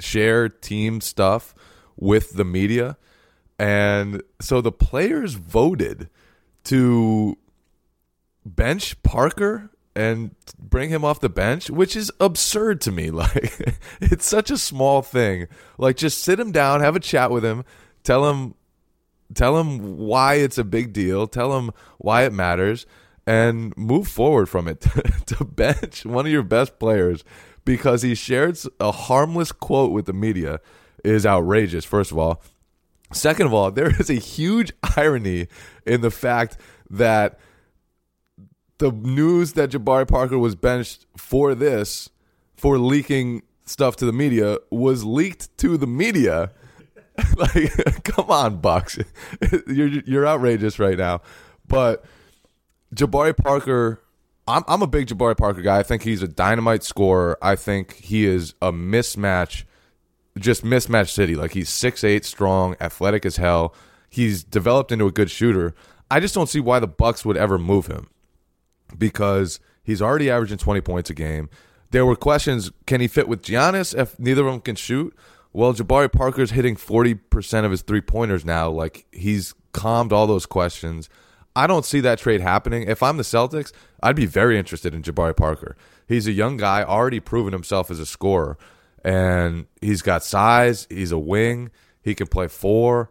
share 0.00 0.48
team 0.48 1.00
stuff 1.00 1.54
with 1.96 2.34
the 2.34 2.44
media. 2.44 2.96
And 3.58 4.22
so 4.40 4.60
the 4.60 4.72
players 4.72 5.34
voted 5.34 6.08
to 6.64 7.36
bench 8.44 9.02
parker 9.02 9.70
and 9.94 10.34
bring 10.58 10.88
him 10.88 11.04
off 11.04 11.20
the 11.20 11.28
bench 11.28 11.68
which 11.68 11.94
is 11.94 12.10
absurd 12.20 12.80
to 12.80 12.92
me. 12.92 13.10
Like 13.20 13.76
it's 14.00 14.26
such 14.26 14.50
a 14.50 14.56
small 14.56 15.02
thing. 15.02 15.46
Like 15.76 15.96
just 15.96 16.22
sit 16.22 16.40
him 16.40 16.52
down 16.52 16.80
have 16.80 16.96
a 16.96 17.00
chat 17.00 17.30
with 17.30 17.44
him 17.44 17.64
tell 18.02 18.30
him 18.30 18.54
tell 19.34 19.58
him 19.58 19.98
why 19.98 20.34
it's 20.34 20.58
a 20.58 20.64
big 20.64 20.92
deal 20.92 21.26
tell 21.26 21.56
him 21.58 21.70
why 21.98 22.24
it 22.24 22.32
matters 22.32 22.86
and 23.30 23.76
move 23.76 24.08
forward 24.08 24.48
from 24.48 24.66
it 24.66 24.80
to 25.26 25.44
bench 25.44 26.04
one 26.04 26.26
of 26.26 26.32
your 26.32 26.42
best 26.42 26.80
players 26.80 27.22
because 27.64 28.02
he 28.02 28.12
shared 28.12 28.58
a 28.80 28.90
harmless 28.90 29.52
quote 29.52 29.92
with 29.92 30.06
the 30.06 30.12
media 30.12 30.58
is 31.04 31.24
outrageous 31.24 31.84
first 31.84 32.10
of 32.10 32.18
all. 32.18 32.42
Second 33.12 33.46
of 33.46 33.54
all 33.54 33.70
there 33.78 33.88
is 34.00 34.10
a 34.10 34.14
huge 34.14 34.72
irony 34.96 35.46
in 35.86 36.00
the 36.00 36.10
fact 36.10 36.56
that 36.90 37.38
the 38.78 38.90
news 38.90 39.52
that 39.52 39.70
Jabari 39.70 40.08
Parker 40.08 40.38
was 40.38 40.56
benched 40.56 41.06
for 41.16 41.54
this 41.54 42.10
for 42.56 42.78
leaking 42.78 43.42
stuff 43.64 43.94
to 43.96 44.06
the 44.06 44.12
media 44.12 44.58
was 44.70 45.04
leaked 45.04 45.56
to 45.58 45.76
the 45.76 45.86
media. 45.86 46.50
Like 47.36 48.02
come 48.04 48.30
on 48.30 48.60
bucks. 48.62 48.98
You're 49.66 49.88
you're 49.88 50.26
outrageous 50.26 50.78
right 50.78 50.96
now. 50.96 51.20
But 51.66 52.02
Jabari 52.94 53.36
Parker, 53.36 54.02
I'm 54.46 54.64
I'm 54.66 54.82
a 54.82 54.86
big 54.86 55.06
Jabari 55.06 55.36
Parker 55.36 55.62
guy. 55.62 55.78
I 55.78 55.82
think 55.82 56.02
he's 56.02 56.22
a 56.22 56.28
dynamite 56.28 56.82
scorer. 56.82 57.38
I 57.40 57.56
think 57.56 57.94
he 57.94 58.26
is 58.26 58.54
a 58.60 58.72
mismatch, 58.72 59.64
just 60.38 60.64
mismatch 60.64 61.10
city. 61.10 61.36
Like 61.36 61.52
he's 61.52 61.68
six 61.68 62.02
eight, 62.02 62.24
strong, 62.24 62.76
athletic 62.80 63.24
as 63.24 63.36
hell. 63.36 63.74
He's 64.08 64.42
developed 64.42 64.90
into 64.90 65.06
a 65.06 65.12
good 65.12 65.30
shooter. 65.30 65.74
I 66.10 66.18
just 66.18 66.34
don't 66.34 66.48
see 66.48 66.58
why 66.58 66.80
the 66.80 66.88
Bucks 66.88 67.24
would 67.24 67.36
ever 67.36 67.58
move 67.58 67.86
him 67.86 68.10
because 68.98 69.60
he's 69.84 70.02
already 70.02 70.28
averaging 70.28 70.58
20 70.58 70.80
points 70.80 71.10
a 71.10 71.14
game. 71.14 71.48
There 71.92 72.04
were 72.04 72.16
questions: 72.16 72.72
Can 72.86 73.00
he 73.00 73.06
fit 73.06 73.28
with 73.28 73.42
Giannis 73.42 73.96
if 73.96 74.18
neither 74.18 74.46
of 74.46 74.52
them 74.52 74.60
can 74.60 74.76
shoot? 74.76 75.16
Well, 75.52 75.74
Jabari 75.74 76.12
Parker's 76.12 76.52
hitting 76.52 76.76
40% 76.76 77.64
of 77.64 77.70
his 77.72 77.82
three 77.82 78.00
pointers 78.00 78.44
now. 78.44 78.70
Like 78.70 79.06
he's 79.12 79.54
calmed 79.72 80.12
all 80.12 80.26
those 80.26 80.46
questions. 80.46 81.08
I 81.56 81.66
don't 81.66 81.84
see 81.84 82.00
that 82.00 82.18
trade 82.18 82.40
happening. 82.40 82.84
If 82.88 83.02
I'm 83.02 83.16
the 83.16 83.22
Celtics, 83.22 83.72
I'd 84.02 84.16
be 84.16 84.26
very 84.26 84.58
interested 84.58 84.94
in 84.94 85.02
Jabari 85.02 85.36
Parker. 85.36 85.76
He's 86.06 86.26
a 86.26 86.32
young 86.32 86.56
guy, 86.56 86.82
already 86.82 87.20
proven 87.20 87.52
himself 87.52 87.90
as 87.90 87.98
a 87.98 88.06
scorer, 88.06 88.56
and 89.04 89.66
he's 89.80 90.02
got 90.02 90.24
size. 90.24 90.86
He's 90.90 91.12
a 91.12 91.18
wing. 91.18 91.70
He 92.02 92.14
can 92.14 92.26
play 92.26 92.48
four. 92.48 93.10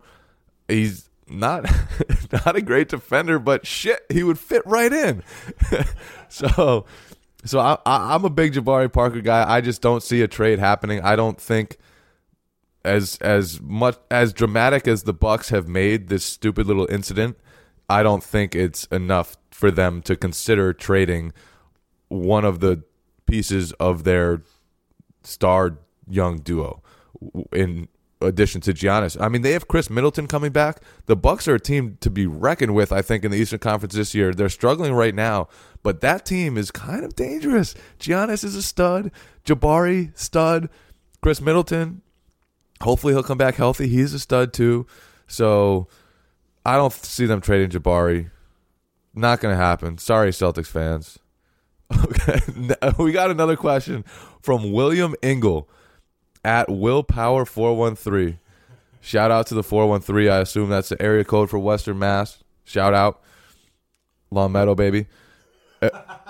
He's 0.68 1.10
not 1.28 1.70
not 2.32 2.56
a 2.56 2.62
great 2.62 2.90
defender, 2.90 3.40
but 3.40 3.66
shit, 3.66 4.06
he 4.10 4.24
would 4.24 4.40
fit 4.40 4.64
right 4.66 4.92
in. 4.92 5.24
so, 6.30 6.86
so 7.46 7.60
I, 7.60 7.78
I, 7.86 8.16
I'm 8.16 8.26
a 8.26 8.30
big 8.30 8.54
Jabari 8.54 8.92
Parker 8.92 9.22
guy. 9.22 9.50
I 9.50 9.62
just 9.62 9.82
don't 9.82 10.04
see 10.04 10.22
a 10.22 10.28
trade 10.28 10.60
happening. 10.60 11.02
I 11.02 11.16
don't 11.16 11.40
think 11.40 11.78
as 12.84 13.18
as 13.18 13.62
much 13.62 13.98
as 14.10 14.34
dramatic 14.34 14.88
as 14.88 15.04
the 15.04 15.14
Bucks 15.14 15.50
have 15.50 15.68
made 15.68 16.08
this 16.08 16.24
stupid 16.26 16.68
little 16.68 16.88
incident. 16.90 17.38
I 17.90 18.04
don't 18.04 18.24
think 18.24 18.56
it's 18.56 18.86
enough 18.86 19.38
for 19.52 19.72
them 19.72 20.02
to 20.04 20.16
consider 20.16 20.74
trading 20.74 21.34
one 22.08 22.46
of 22.46 22.60
the 22.60 22.84
pieces 23.26 23.72
of 23.74 24.04
their 24.04 24.42
star 25.24 25.78
young 26.08 26.38
duo 26.38 26.82
in 27.52 27.88
addition 28.22 28.62
to 28.62 28.74
Giannis. 28.74 29.20
I 29.20 29.30
mean, 29.30 29.42
they 29.42 29.54
have 29.54 29.68
Khris 29.68 29.90
Middleton 29.90 30.28
coming 30.28 30.52
back. 30.52 30.82
The 31.06 31.16
Bucks 31.16 31.48
are 31.48 31.56
a 31.56 31.60
team 31.60 31.98
to 32.02 32.10
be 32.10 32.28
reckoned 32.28 32.76
with, 32.76 32.92
I 32.92 33.02
think, 33.02 33.24
in 33.24 33.32
the 33.32 33.38
Eastern 33.38 33.60
Conference 33.60 33.96
this 33.96 34.14
year. 34.14 34.34
They're 34.34 34.50
struggling 34.50 34.94
right 34.94 35.16
now, 35.16 35.48
but 35.84 36.02
that 36.02 36.26
team 36.26 36.58
is 36.58 36.72
kind 36.72 37.04
of 37.04 37.16
dangerous. 37.16 37.76
Giannis 38.00 38.44
is 38.44 38.56
a 38.56 38.64
stud, 38.64 39.12
Jabari 39.46 40.18
stud, 40.18 40.70
Khris 41.22 41.42
Middleton. 41.42 42.02
Hopefully 42.82 43.14
he'll 43.14 43.24
come 43.24 43.38
back 43.38 43.56
healthy. 43.56 43.88
He's 43.88 44.14
a 44.14 44.20
stud 44.20 44.54
too. 44.54 44.86
So 45.28 45.88
I 46.66 46.76
don't 46.76 46.94
see 46.94 47.26
them 47.26 47.42
trading 47.42 47.70
Jabari. 47.70 48.32
Not 49.14 49.40
going 49.40 49.54
to 49.54 49.62
happen. 49.62 49.98
Sorry, 49.98 50.32
Celtics 50.32 50.68
fans. 50.68 51.20
Okay, 51.92 52.40
we 53.00 53.12
got 53.12 53.32
another 53.32 53.56
question 53.56 54.06
from 54.42 54.72
William 54.72 55.16
Engel 55.24 55.68
at 56.46 56.70
Willpower 56.70 57.46
four 57.46 57.76
one 57.76 57.96
three. 57.96 58.38
Shout 59.02 59.32
out 59.32 59.48
to 59.48 59.56
the 59.56 59.64
four 59.64 59.88
one 59.88 60.02
three. 60.02 60.30
I 60.30 60.40
assume 60.40 60.70
that's 60.70 60.90
the 60.90 61.02
area 61.02 61.24
code 61.24 61.50
for 61.50 61.58
Western 61.58 61.98
Mass. 61.98 62.44
Shout 62.64 62.94
out, 62.94 63.22
Longmeadow, 64.30 64.76
baby. 64.76 65.08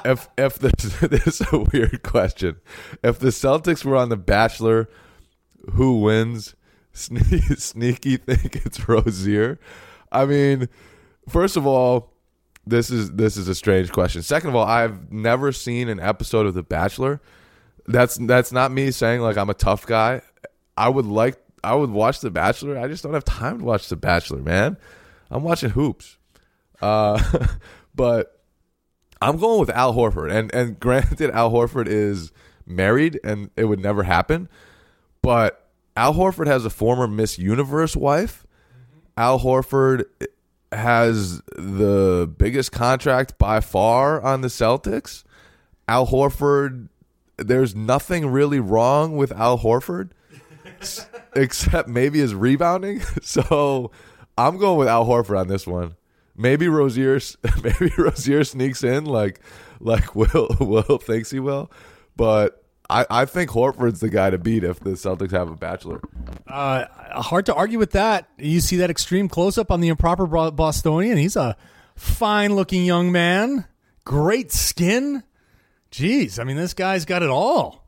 If 0.06 0.30
if 0.38 0.60
this, 0.60 1.00
this 1.02 1.42
is 1.42 1.48
a 1.52 1.60
weird 1.60 2.04
question, 2.04 2.58
if 3.04 3.20
the 3.20 3.28
Celtics 3.28 3.84
were 3.84 3.98
on 3.98 4.10
The 4.10 4.18
Bachelor, 4.18 4.90
who 5.74 6.00
wins? 6.00 6.56
Sneaky, 6.94 7.56
sneaky 7.56 8.18
think 8.18 8.56
it's 8.66 8.88
Rozier. 8.90 9.60
I 10.12 10.26
mean, 10.26 10.70
first 11.28 11.58
of 11.58 11.66
all, 11.66 12.14
this 12.66 12.90
is 12.90 13.12
this 13.12 13.38
is 13.38 13.48
a 13.48 13.56
strange 13.56 13.92
question. 13.92 14.22
Second 14.22 14.50
of 14.50 14.56
all, 14.56 14.66
I've 14.66 15.12
never 15.12 15.52
seen 15.52 15.90
an 15.90 16.00
episode 16.00 16.46
of 16.46 16.54
The 16.54 16.64
Bachelor. 16.64 17.22
That's 17.88 18.18
that's 18.18 18.52
not 18.52 18.72
me 18.72 18.92
saying 18.92 19.22
like 19.22 19.38
I'm 19.38 19.50
a 19.50 19.56
tough 19.56 19.86
guy. 19.86 20.22
I 20.78 20.90
would 20.90 21.06
like 21.06 21.38
I 21.64 21.76
would 21.76 21.90
watch 21.90 22.22
The 22.22 22.32
Bachelor. 22.32 22.78
I 22.78 22.88
just 22.88 23.04
don't 23.04 23.14
have 23.14 23.26
time 23.26 23.60
to 23.60 23.66
watch 23.66 23.90
The 23.90 23.96
Bachelor, 23.96 24.40
man. 24.40 24.78
I'm 25.32 25.44
watching 25.44 25.72
hoops. 25.72 26.18
Uh, 26.82 27.22
but 27.96 28.42
I'm 29.22 29.38
going 29.38 29.60
with 29.60 29.70
Al 29.72 29.94
Horford. 29.94 30.32
And 30.32 30.54
and 30.54 30.80
granted 30.80 31.32
Al 31.32 31.52
Horford 31.52 31.88
is 31.88 32.32
married 32.66 33.20
and 33.24 33.50
it 33.56 33.66
would 33.66 33.80
never 33.80 34.04
happen. 34.04 34.48
But 35.22 35.70
Al 35.96 36.14
Horford 36.14 36.48
has 36.48 36.66
a 36.66 36.70
former 36.70 37.08
Miss 37.08 37.38
Universe 37.38 37.96
wife. 37.96 38.46
Al 39.20 39.42
Horford 39.42 40.06
has 40.72 41.42
the 41.58 42.34
biggest 42.38 42.72
contract 42.72 43.38
by 43.38 43.60
far 43.60 44.22
on 44.22 44.40
the 44.40 44.48
Celtics. 44.48 45.26
Al 45.90 46.08
Horford, 46.08 46.88
there's 47.38 47.76
nothing 47.76 48.28
really 48.28 48.62
wrong 48.62 49.18
with 49.18 49.34
Al 49.34 49.60
Horford 49.60 50.12
except 51.36 51.90
maybe 51.90 52.20
his 52.20 52.34
rebounding. 52.34 53.02
So 53.22 53.92
I'm 54.38 54.58
going 54.58 54.78
with 54.78 54.88
Al 54.88 55.06
Horford 55.06 55.38
on 55.38 55.48
this 55.50 55.68
one. 55.68 55.98
Maybe 56.38 56.70
Rozier, 56.70 57.20
maybe 57.62 57.92
Rozier 57.98 58.46
sneaks 58.46 58.86
in 58.86 59.04
like 59.04 59.42
like 59.82 60.16
Will 60.16 60.48
Will 60.62 60.98
thinks 60.98 61.30
he 61.30 61.42
will, 61.42 61.70
but 62.16 62.64
I, 62.90 63.06
I 63.10 63.26
think 63.26 63.52
Horford's 63.52 64.00
the 64.00 64.10
guy 64.10 64.32
to 64.32 64.38
beat 64.38 64.64
if 64.64 64.80
the 64.80 64.92
Celtics 64.92 65.32
have 65.32 65.50
a 65.50 65.56
bachelor. 65.56 66.02
Uh, 66.48 66.86
hard 67.22 67.46
to 67.46 67.54
argue 67.54 67.78
with 67.78 67.92
that. 67.92 68.28
You 68.38 68.60
see 68.62 68.78
that 68.78 68.90
extreme 68.90 69.30
close 69.30 69.58
up 69.58 69.72
on 69.72 69.80
the 69.80 69.90
improper 69.90 70.26
Bostonian. 70.26 71.18
He's 71.18 71.36
a 71.36 71.56
fine 71.96 72.56
looking 72.56 72.86
young 72.86 73.12
man, 73.12 73.66
great 74.06 74.52
skin. 74.52 75.24
Jeez, 75.92 76.40
I 76.40 76.44
mean, 76.44 76.58
this 76.58 76.74
guy's 76.74 77.06
got 77.06 77.22
it 77.22 77.30
all. 77.30 77.88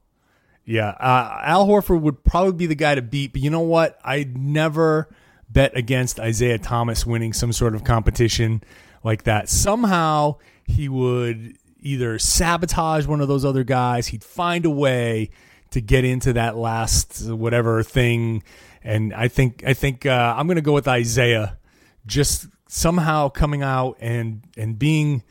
Yeah, 0.65 0.89
uh, 0.89 1.39
Al 1.43 1.67
Horford 1.67 2.01
would 2.01 2.23
probably 2.23 2.53
be 2.53 2.65
the 2.67 2.75
guy 2.75 2.95
to 2.95 3.01
beat, 3.01 3.33
but 3.33 3.41
you 3.41 3.49
know 3.49 3.61
what? 3.61 3.97
I'd 4.03 4.37
never 4.37 5.09
bet 5.49 5.75
against 5.75 6.19
Isaiah 6.19 6.59
Thomas 6.59 7.05
winning 7.05 7.33
some 7.33 7.51
sort 7.51 7.75
of 7.75 7.83
competition 7.83 8.63
like 9.03 9.23
that. 9.23 9.49
Somehow 9.49 10.37
he 10.65 10.87
would 10.87 11.57
either 11.81 12.19
sabotage 12.19 13.05
one 13.05 13.21
of 13.21 13.27
those 13.27 13.43
other 13.43 13.63
guys, 13.63 14.07
he'd 14.07 14.23
find 14.23 14.65
a 14.65 14.69
way 14.69 15.29
to 15.71 15.81
get 15.81 16.05
into 16.05 16.33
that 16.33 16.55
last 16.55 17.29
whatever 17.29 17.83
thing. 17.83 18.43
And 18.83 19.13
I 19.13 19.27
think 19.27 19.63
I 19.65 19.73
think 19.73 20.05
uh, 20.05 20.35
I'm 20.37 20.47
going 20.47 20.55
to 20.55 20.61
go 20.61 20.73
with 20.73 20.87
Isaiah, 20.87 21.57
just 22.05 22.47
somehow 22.67 23.29
coming 23.29 23.63
out 23.63 23.97
and 23.99 24.43
and 24.57 24.77
being, 24.77 25.23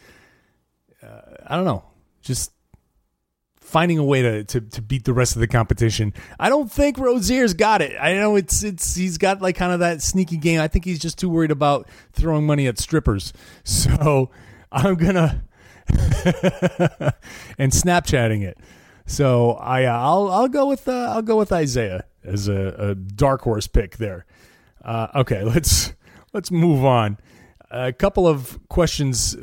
uh, 1.03 1.21
I 1.47 1.57
don't 1.57 1.65
know, 1.65 1.85
just 2.23 2.53
finding 3.61 3.99
a 3.99 4.05
way 4.05 4.23
to, 4.23 4.45
to 4.45 4.61
to 4.61 4.83
beat 4.83 5.05
the 5.05 5.13
rest 5.13 5.37
of 5.37 5.41
the 5.41 5.47
competition. 5.47 6.13
I 6.39 6.49
don't 6.49 6.71
think 6.71 6.99
Rozier's 6.99 7.55
got 7.55 7.83
it. 7.83 7.97
I 8.01 8.15
know 8.15 8.37
it's 8.37 8.63
it's 8.63 8.95
he's 8.95 9.19
got 9.19 9.41
like 9.41 9.57
kind 9.57 9.73
of 9.73 9.81
that 9.81 10.03
sneaky 10.03 10.37
game. 10.37 10.61
I 10.61 10.69
think 10.69 10.85
he's 10.85 10.99
just 10.99 11.19
too 11.19 11.29
worried 11.29 11.51
about 11.53 11.89
throwing 12.13 12.47
money 12.47 12.67
at 12.67 12.79
strippers. 12.79 13.33
So 13.65 14.31
I'm 14.73 14.95
gonna 14.97 15.45
and 17.59 17.72
Snapchatting 17.72 18.42
it. 18.42 18.59
So 19.07 19.53
I 19.53 19.85
uh, 19.85 19.98
I'll 19.98 20.29
I'll 20.29 20.48
go 20.48 20.66
with 20.66 20.87
uh, 20.87 21.12
I'll 21.14 21.22
go 21.22 21.37
with 21.37 21.53
Isaiah 21.53 22.05
as 22.24 22.48
a, 22.48 22.74
a 22.79 22.94
dark 22.94 23.42
horse 23.42 23.66
pick 23.66 23.96
there. 23.96 24.26
Uh, 24.85 25.09
okay, 25.16 25.42
let's 25.44 25.92
let's 26.33 26.50
move 26.50 26.85
on. 26.85 27.18
A 27.70 27.92
couple 27.92 28.26
of 28.26 28.59
questions 28.68 29.37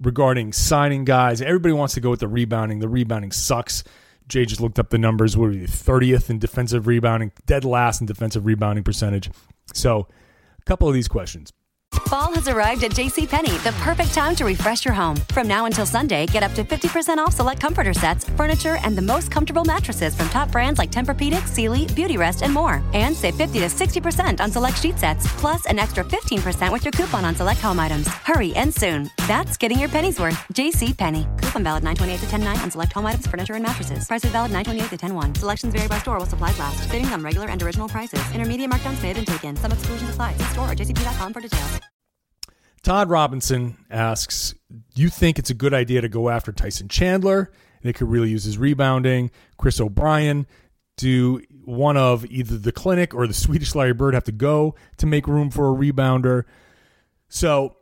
regarding 0.00 0.52
signing 0.52 1.04
guys. 1.04 1.40
Everybody 1.40 1.74
wants 1.74 1.94
to 1.94 2.00
go 2.00 2.10
with 2.10 2.20
the 2.20 2.28
rebounding. 2.28 2.80
The 2.80 2.88
rebounding 2.88 3.32
sucks. 3.32 3.84
Jay 4.26 4.44
just 4.44 4.60
looked 4.60 4.78
up 4.78 4.90
the 4.90 4.98
numbers. 4.98 5.36
What 5.36 5.46
are 5.46 5.50
we, 5.50 5.66
30th 5.66 6.30
in 6.30 6.38
defensive 6.38 6.86
rebounding, 6.86 7.32
dead 7.46 7.64
last 7.64 8.00
in 8.00 8.06
defensive 8.06 8.46
rebounding 8.46 8.84
percentage. 8.84 9.30
So, 9.74 10.08
a 10.58 10.64
couple 10.64 10.88
of 10.88 10.94
these 10.94 11.08
questions. 11.08 11.52
Fall 12.08 12.32
has 12.34 12.48
arrived 12.48 12.84
at 12.84 12.92
JCPenney, 12.92 13.62
the 13.64 13.72
perfect 13.80 14.14
time 14.14 14.36
to 14.36 14.44
refresh 14.44 14.84
your 14.84 14.94
home. 14.94 15.16
From 15.32 15.48
now 15.48 15.66
until 15.66 15.86
Sunday, 15.86 16.26
get 16.26 16.42
up 16.42 16.52
to 16.54 16.64
50% 16.64 17.18
off 17.18 17.32
select 17.34 17.60
comforter 17.60 17.94
sets, 17.94 18.24
furniture, 18.30 18.78
and 18.82 18.96
the 18.96 19.02
most 19.02 19.30
comfortable 19.30 19.64
mattresses 19.64 20.14
from 20.14 20.28
top 20.28 20.50
brands 20.50 20.78
like 20.78 20.90
Tempur-Pedic, 20.90 21.46
Sealy, 21.46 21.86
Beautyrest, 21.86 22.42
and 22.42 22.52
more. 22.52 22.82
And 22.92 23.16
save 23.16 23.34
50 23.36 23.60
to 23.60 23.66
60% 23.66 24.40
on 24.40 24.50
select 24.50 24.80
sheet 24.80 24.98
sets, 24.98 25.26
plus 25.40 25.66
an 25.66 25.78
extra 25.78 26.04
15% 26.04 26.72
with 26.72 26.84
your 26.84 26.92
coupon 26.92 27.24
on 27.24 27.34
select 27.34 27.60
home 27.60 27.80
items. 27.80 28.06
Hurry 28.08 28.54
and 28.54 28.74
soon. 28.74 29.10
That's 29.26 29.56
getting 29.56 29.78
your 29.78 29.88
pennies 29.88 30.20
worth. 30.20 30.36
JCPenney. 30.52 31.24
Coupon 31.42 31.64
valid 31.64 31.84
928 31.84 32.16
to 32.18 32.26
109 32.26 32.62
on 32.62 32.70
select 32.70 32.92
home 32.92 33.06
items, 33.06 33.26
furniture, 33.26 33.54
and 33.54 33.62
mattresses. 33.62 34.06
Prices 34.06 34.30
valid 34.30 34.52
928 34.52 34.98
to 34.98 35.04
101. 35.04 35.34
Selections 35.36 35.74
vary 35.74 35.88
by 35.88 35.98
store 35.98 36.18
while 36.18 36.26
supplies 36.26 36.58
last. 36.58 36.88
Savings 36.88 37.12
on 37.12 37.22
regular 37.22 37.48
and 37.48 37.62
original 37.62 37.88
prices. 37.88 38.22
Intermediate 38.34 38.70
markdowns 38.70 39.00
may 39.02 39.08
have 39.08 39.16
been 39.16 39.24
taken. 39.24 39.56
Some 39.56 39.72
exclusions 39.72 40.10
apply. 40.10 40.34
See 40.34 40.44
store 40.44 40.70
or 40.70 40.74
jcp.com 40.74 41.32
for 41.32 41.40
details. 41.40 41.83
Todd 42.84 43.10
Robinson 43.10 43.76
asks, 43.90 44.54
"Do 44.94 45.02
you 45.02 45.08
think 45.08 45.38
it's 45.38 45.50
a 45.50 45.54
good 45.54 45.74
idea 45.74 46.00
to 46.00 46.08
go 46.08 46.28
after 46.28 46.52
Tyson 46.52 46.86
Chandler? 46.88 47.50
They 47.82 47.92
could 47.92 48.08
really 48.08 48.30
use 48.30 48.44
his 48.44 48.58
rebounding. 48.58 49.30
Chris 49.56 49.80
O'Brien. 49.80 50.46
Do 50.96 51.40
one 51.64 51.96
of 51.96 52.24
either 52.26 52.56
the 52.56 52.70
clinic 52.70 53.14
or 53.14 53.26
the 53.26 53.34
Swedish 53.34 53.74
Larry 53.74 53.94
Bird 53.94 54.14
have 54.14 54.24
to 54.24 54.32
go 54.32 54.76
to 54.98 55.06
make 55.06 55.26
room 55.26 55.50
for 55.50 55.68
a 55.68 55.76
rebounder? 55.76 56.44
So 57.28 57.76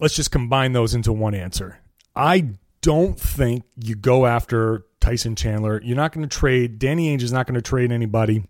let's 0.00 0.16
just 0.16 0.30
combine 0.30 0.72
those 0.72 0.94
into 0.94 1.12
one 1.12 1.34
answer. 1.34 1.78
I 2.16 2.52
don't 2.80 3.20
think 3.20 3.64
you 3.76 3.96
go 3.96 4.24
after 4.24 4.86
Tyson 5.00 5.36
Chandler. 5.36 5.80
You're 5.84 5.96
not 5.96 6.12
going 6.12 6.26
to 6.26 6.38
trade. 6.38 6.78
Danny 6.78 7.14
Ainge 7.14 7.22
is 7.22 7.32
not 7.32 7.46
going 7.46 7.56
to 7.56 7.62
trade 7.62 7.92
anybody 7.92 8.44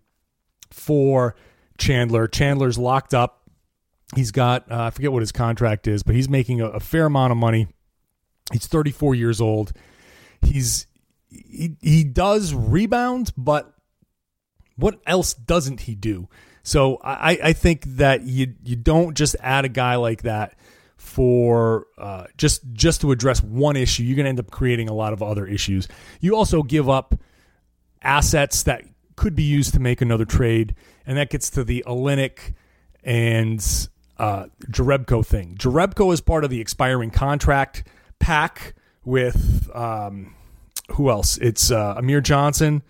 for 0.71 1.35
Chandler. 1.77 2.27
Chandler's 2.27 2.77
locked 2.77 3.13
up 3.13 3.38
He's 4.15 4.31
got 4.31 4.71
uh, 4.71 4.83
I 4.83 4.89
forget 4.89 5.11
what 5.11 5.21
his 5.21 5.31
contract 5.31 5.87
is, 5.87 6.03
but 6.03 6.15
he's 6.15 6.29
making 6.29 6.61
a, 6.61 6.67
a 6.67 6.79
fair 6.79 7.05
amount 7.05 7.31
of 7.31 7.37
money. 7.37 7.67
He's 8.51 8.67
34 8.67 9.15
years 9.15 9.39
old. 9.39 9.71
He's 10.41 10.87
he, 11.27 11.77
he 11.81 12.03
does 12.03 12.53
rebound, 12.53 13.31
but 13.37 13.73
what 14.75 14.99
else 15.05 15.33
doesn't 15.33 15.81
he 15.81 15.93
do? 15.93 16.27
So 16.63 16.97
I, 17.03 17.39
I 17.43 17.53
think 17.53 17.83
that 17.85 18.23
you 18.23 18.55
you 18.63 18.75
don't 18.75 19.15
just 19.15 19.35
add 19.41 19.65
a 19.65 19.69
guy 19.69 19.95
like 19.95 20.23
that 20.23 20.55
for 20.97 21.87
uh, 21.97 22.25
just 22.37 22.61
just 22.73 23.01
to 23.01 23.11
address 23.11 23.41
one 23.41 23.75
issue. 23.75 24.03
You're 24.03 24.15
going 24.15 24.25
to 24.25 24.29
end 24.29 24.39
up 24.39 24.51
creating 24.51 24.89
a 24.89 24.93
lot 24.93 25.13
of 25.13 25.23
other 25.23 25.45
issues. 25.47 25.87
You 26.19 26.35
also 26.35 26.63
give 26.63 26.89
up 26.89 27.15
assets 28.01 28.63
that 28.63 28.83
could 29.15 29.35
be 29.35 29.43
used 29.43 29.73
to 29.73 29.79
make 29.79 30.01
another 30.01 30.25
trade, 30.25 30.75
and 31.05 31.17
that 31.17 31.29
gets 31.29 31.49
to 31.51 31.63
the 31.63 31.83
Olynyk 31.87 32.53
and 33.03 33.61
uh, 34.19 34.47
Jerebko 34.69 35.25
thing. 35.25 35.55
Jerebko 35.55 36.13
is 36.13 36.21
part 36.21 36.43
of 36.43 36.49
the 36.49 36.61
expiring 36.61 37.09
contract 37.09 37.87
pack 38.19 38.75
with 39.03 39.69
um, 39.73 40.35
who 40.91 41.09
else? 41.09 41.37
It's 41.37 41.71
uh, 41.71 41.95
Amir 41.97 42.21
Johnson 42.21 42.83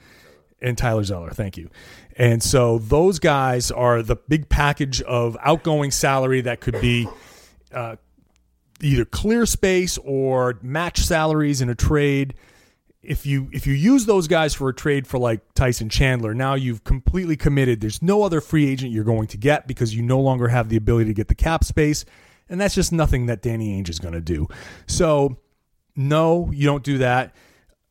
and 0.61 0.77
Tyler 0.77 1.03
Zeller. 1.03 1.29
Thank 1.29 1.57
you. 1.57 1.69
And 2.17 2.43
so 2.43 2.79
those 2.79 3.19
guys 3.19 3.71
are 3.71 4.01
the 4.01 4.15
big 4.15 4.49
package 4.49 5.01
of 5.03 5.37
outgoing 5.41 5.91
salary 5.91 6.41
that 6.41 6.59
could 6.59 6.81
be 6.81 7.07
uh, 7.73 7.95
either 8.81 9.05
clear 9.05 9.45
space 9.45 9.97
or 9.99 10.59
match 10.61 10.99
salaries 10.99 11.61
in 11.61 11.69
a 11.69 11.75
trade 11.75 12.33
if 13.01 13.25
you 13.25 13.49
if 13.53 13.65
you 13.65 13.73
use 13.73 14.05
those 14.05 14.27
guys 14.27 14.53
for 14.53 14.69
a 14.69 14.73
trade 14.73 15.07
for 15.07 15.17
like 15.17 15.53
Tyson 15.53 15.89
Chandler, 15.89 16.33
now 16.33 16.55
you've 16.55 16.83
completely 16.83 17.37
committed. 17.37 17.79
There's 17.79 18.01
no 18.01 18.23
other 18.23 18.41
free 18.41 18.69
agent 18.69 18.91
you're 18.91 19.05
going 19.05 19.27
to 19.27 19.37
get 19.37 19.67
because 19.67 19.95
you 19.95 20.01
no 20.01 20.19
longer 20.19 20.49
have 20.49 20.69
the 20.69 20.75
ability 20.75 21.05
to 21.05 21.13
get 21.13 21.29
the 21.29 21.35
cap 21.35 21.63
space, 21.63 22.03
and 22.49 22.59
that's 22.59 22.75
just 22.75 22.91
nothing 22.91 23.27
that 23.27 23.41
Danny 23.41 23.81
Ainge 23.81 23.89
is 23.89 23.99
going 23.99 24.13
to 24.13 24.21
do. 24.21 24.47
So, 24.85 25.37
no, 25.95 26.51
you 26.51 26.65
don't 26.65 26.83
do 26.83 26.97
that. 26.97 27.33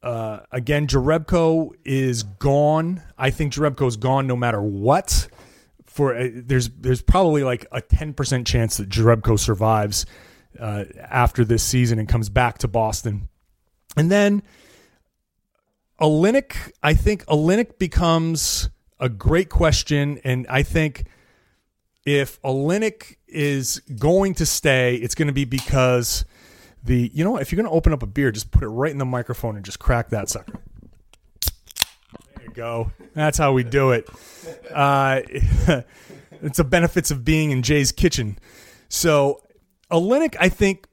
Uh, 0.02 0.40
again, 0.52 0.86
Jerebko 0.86 1.72
is 1.84 2.22
gone. 2.22 3.02
I 3.16 3.30
think 3.30 3.54
Jerebko 3.54 3.88
is 3.88 3.96
gone 3.96 4.26
no 4.26 4.36
matter 4.36 4.60
what. 4.60 5.28
For 5.86 6.14
uh, 6.14 6.28
there's 6.32 6.68
there's 6.68 7.02
probably 7.02 7.44
like 7.44 7.66
a 7.72 7.80
ten 7.80 8.12
percent 8.12 8.46
chance 8.46 8.76
that 8.76 8.90
Jerebko 8.90 9.38
survives 9.38 10.04
uh, 10.60 10.84
after 11.00 11.46
this 11.46 11.62
season 11.62 11.98
and 11.98 12.06
comes 12.06 12.28
back 12.28 12.58
to 12.58 12.68
Boston, 12.68 13.30
and 13.96 14.10
then 14.10 14.42
Olynyk, 16.00 16.72
I 16.82 16.94
think 16.94 17.24
Olynyk 17.26 17.78
becomes 17.78 18.70
a 19.00 19.08
great 19.08 19.48
question, 19.48 20.20
and 20.22 20.46
I 20.48 20.62
think 20.62 21.04
if 22.04 22.40
Olynyk 22.42 23.16
is 23.26 23.80
going 23.98 24.34
to 24.34 24.46
stay, 24.46 24.94
it's 24.96 25.14
going 25.14 25.26
to 25.26 25.34
be 25.34 25.44
because 25.44 26.24
the 26.84 27.10
you 27.12 27.24
know 27.24 27.32
what, 27.32 27.42
if 27.42 27.50
you're 27.50 27.56
going 27.56 27.70
to 27.70 27.76
open 27.76 27.92
up 27.92 28.02
a 28.02 28.06
beer, 28.06 28.30
just 28.30 28.50
put 28.50 28.62
it 28.62 28.68
right 28.68 28.92
in 28.92 28.98
the 28.98 29.04
microphone 29.04 29.56
and 29.56 29.64
just 29.64 29.78
crack 29.80 30.10
that 30.10 30.28
sucker. 30.28 30.60
There 32.36 32.44
you 32.44 32.50
go. 32.52 32.92
That's 33.14 33.36
how 33.36 33.52
we 33.52 33.64
do 33.64 33.90
it. 33.90 34.08
Uh, 34.72 35.22
it's 36.42 36.58
the 36.58 36.64
benefits 36.64 37.10
of 37.10 37.24
being 37.24 37.50
in 37.50 37.62
Jay's 37.62 37.90
kitchen. 37.90 38.38
So 38.88 39.42
Olynyk, 39.90 40.36
I 40.38 40.48
think, 40.48 40.86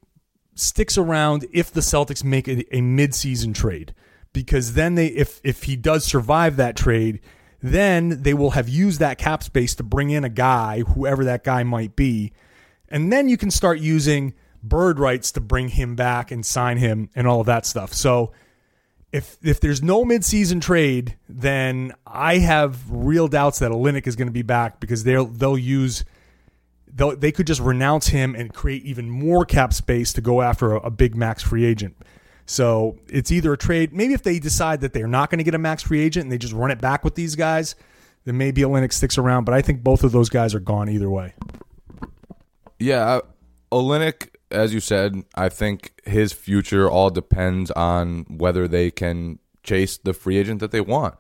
sticks 0.56 0.98
around 0.98 1.46
if 1.54 1.72
the 1.72 1.82
Celtics 1.82 2.24
make 2.24 2.48
a, 2.48 2.76
a 2.76 2.82
mid-season 2.82 3.54
trade 3.54 3.94
because 4.36 4.74
then 4.74 4.96
they 4.96 5.08
if 5.08 5.40
if 5.44 5.64
he 5.64 5.76
does 5.76 6.04
survive 6.04 6.58
that 6.58 6.76
trade, 6.76 7.22
then 7.64 8.22
they 8.22 8.34
will 8.34 8.52
have 8.52 8.70
used 8.70 9.00
that 9.00 9.18
cap 9.18 9.42
space 9.42 9.74
to 9.76 9.84
bring 9.84 10.12
in 10.12 10.24
a 10.24 10.30
guy, 10.30 10.82
whoever 10.82 11.24
that 11.24 11.44
guy 11.44 11.64
might 11.64 11.96
be, 11.96 12.34
and 12.90 13.12
then 13.12 13.30
you 13.30 13.38
can 13.38 13.50
start 13.50 13.80
using 13.80 14.36
bird 14.62 15.00
rights 15.00 15.32
to 15.32 15.42
bring 15.42 15.70
him 15.70 15.96
back 15.96 16.32
and 16.32 16.46
sign 16.46 16.78
him 16.78 17.10
and 17.16 17.28
all 17.28 17.40
of 17.40 17.46
that 17.48 17.66
stuff. 17.66 17.94
So 17.94 18.34
if 19.14 19.38
if 19.42 19.62
there's 19.62 19.82
no 19.82 20.04
midseason 20.04 20.62
trade, 20.62 21.18
then 21.30 21.94
I 22.06 22.40
have 22.40 22.92
real 22.92 23.30
doubts 23.30 23.60
that 23.60 23.72
Olynyk 23.72 24.06
is 24.06 24.18
going 24.18 24.28
to 24.28 24.34
be 24.34 24.42
back 24.42 24.82
because 24.82 25.06
they'll 25.06 25.28
they'll 25.28 25.58
use 25.58 26.04
they'll, 26.94 27.16
they 27.16 27.32
could 27.32 27.48
just 27.48 27.62
renounce 27.62 28.08
him 28.08 28.36
and 28.36 28.54
create 28.54 28.84
even 28.84 29.10
more 29.10 29.46
cap 29.46 29.72
space 29.72 30.12
to 30.14 30.22
go 30.22 30.42
after 30.42 30.74
a, 30.74 30.88
a 30.88 30.92
big 30.92 31.16
max 31.16 31.42
free 31.42 31.64
agent. 31.64 31.96
So 32.46 32.98
it's 33.08 33.32
either 33.32 33.54
a 33.54 33.58
trade. 33.58 33.92
Maybe 33.94 34.14
if 34.14 34.24
they 34.24 34.40
decide 34.40 34.82
that 34.82 34.94
they're 34.94 35.08
not 35.08 35.30
going 35.30 35.40
to 35.40 35.44
get 35.44 35.56
a 35.56 35.60
max 35.60 35.84
free 35.84 36.02
agent 36.02 36.24
and 36.24 36.32
they 36.32 36.38
just 36.38 36.54
run 36.54 36.72
it 36.72 36.80
back 36.80 37.04
with 37.04 37.16
these 37.16 37.36
guys, 37.36 37.76
then 38.26 38.38
maybe 38.38 38.62
Olynyk 38.62 38.94
sticks 38.94 39.18
around. 39.18 39.46
But 39.46 39.56
I 39.56 39.62
think 39.62 39.84
both 39.84 40.04
of 40.04 40.12
those 40.12 40.30
guys 40.30 40.54
are 40.54 40.60
gone 40.60 40.90
either 40.90 41.10
way. 41.10 41.34
Yeah, 42.80 43.06
uh, 43.06 43.22
Olynyk, 43.72 44.30
as 44.52 44.74
you 44.74 44.80
said, 44.80 45.24
I 45.36 45.50
think 45.50 46.00
his 46.06 46.34
future 46.34 46.90
all 46.90 47.10
depends 47.10 47.72
on 47.72 48.26
whether 48.30 48.68
they 48.68 48.92
can 48.92 49.40
chase 49.64 49.98
the 49.98 50.14
free 50.14 50.38
agent 50.38 50.60
that 50.60 50.72
they 50.72 50.82
want, 50.82 51.16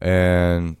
and 0.00 0.76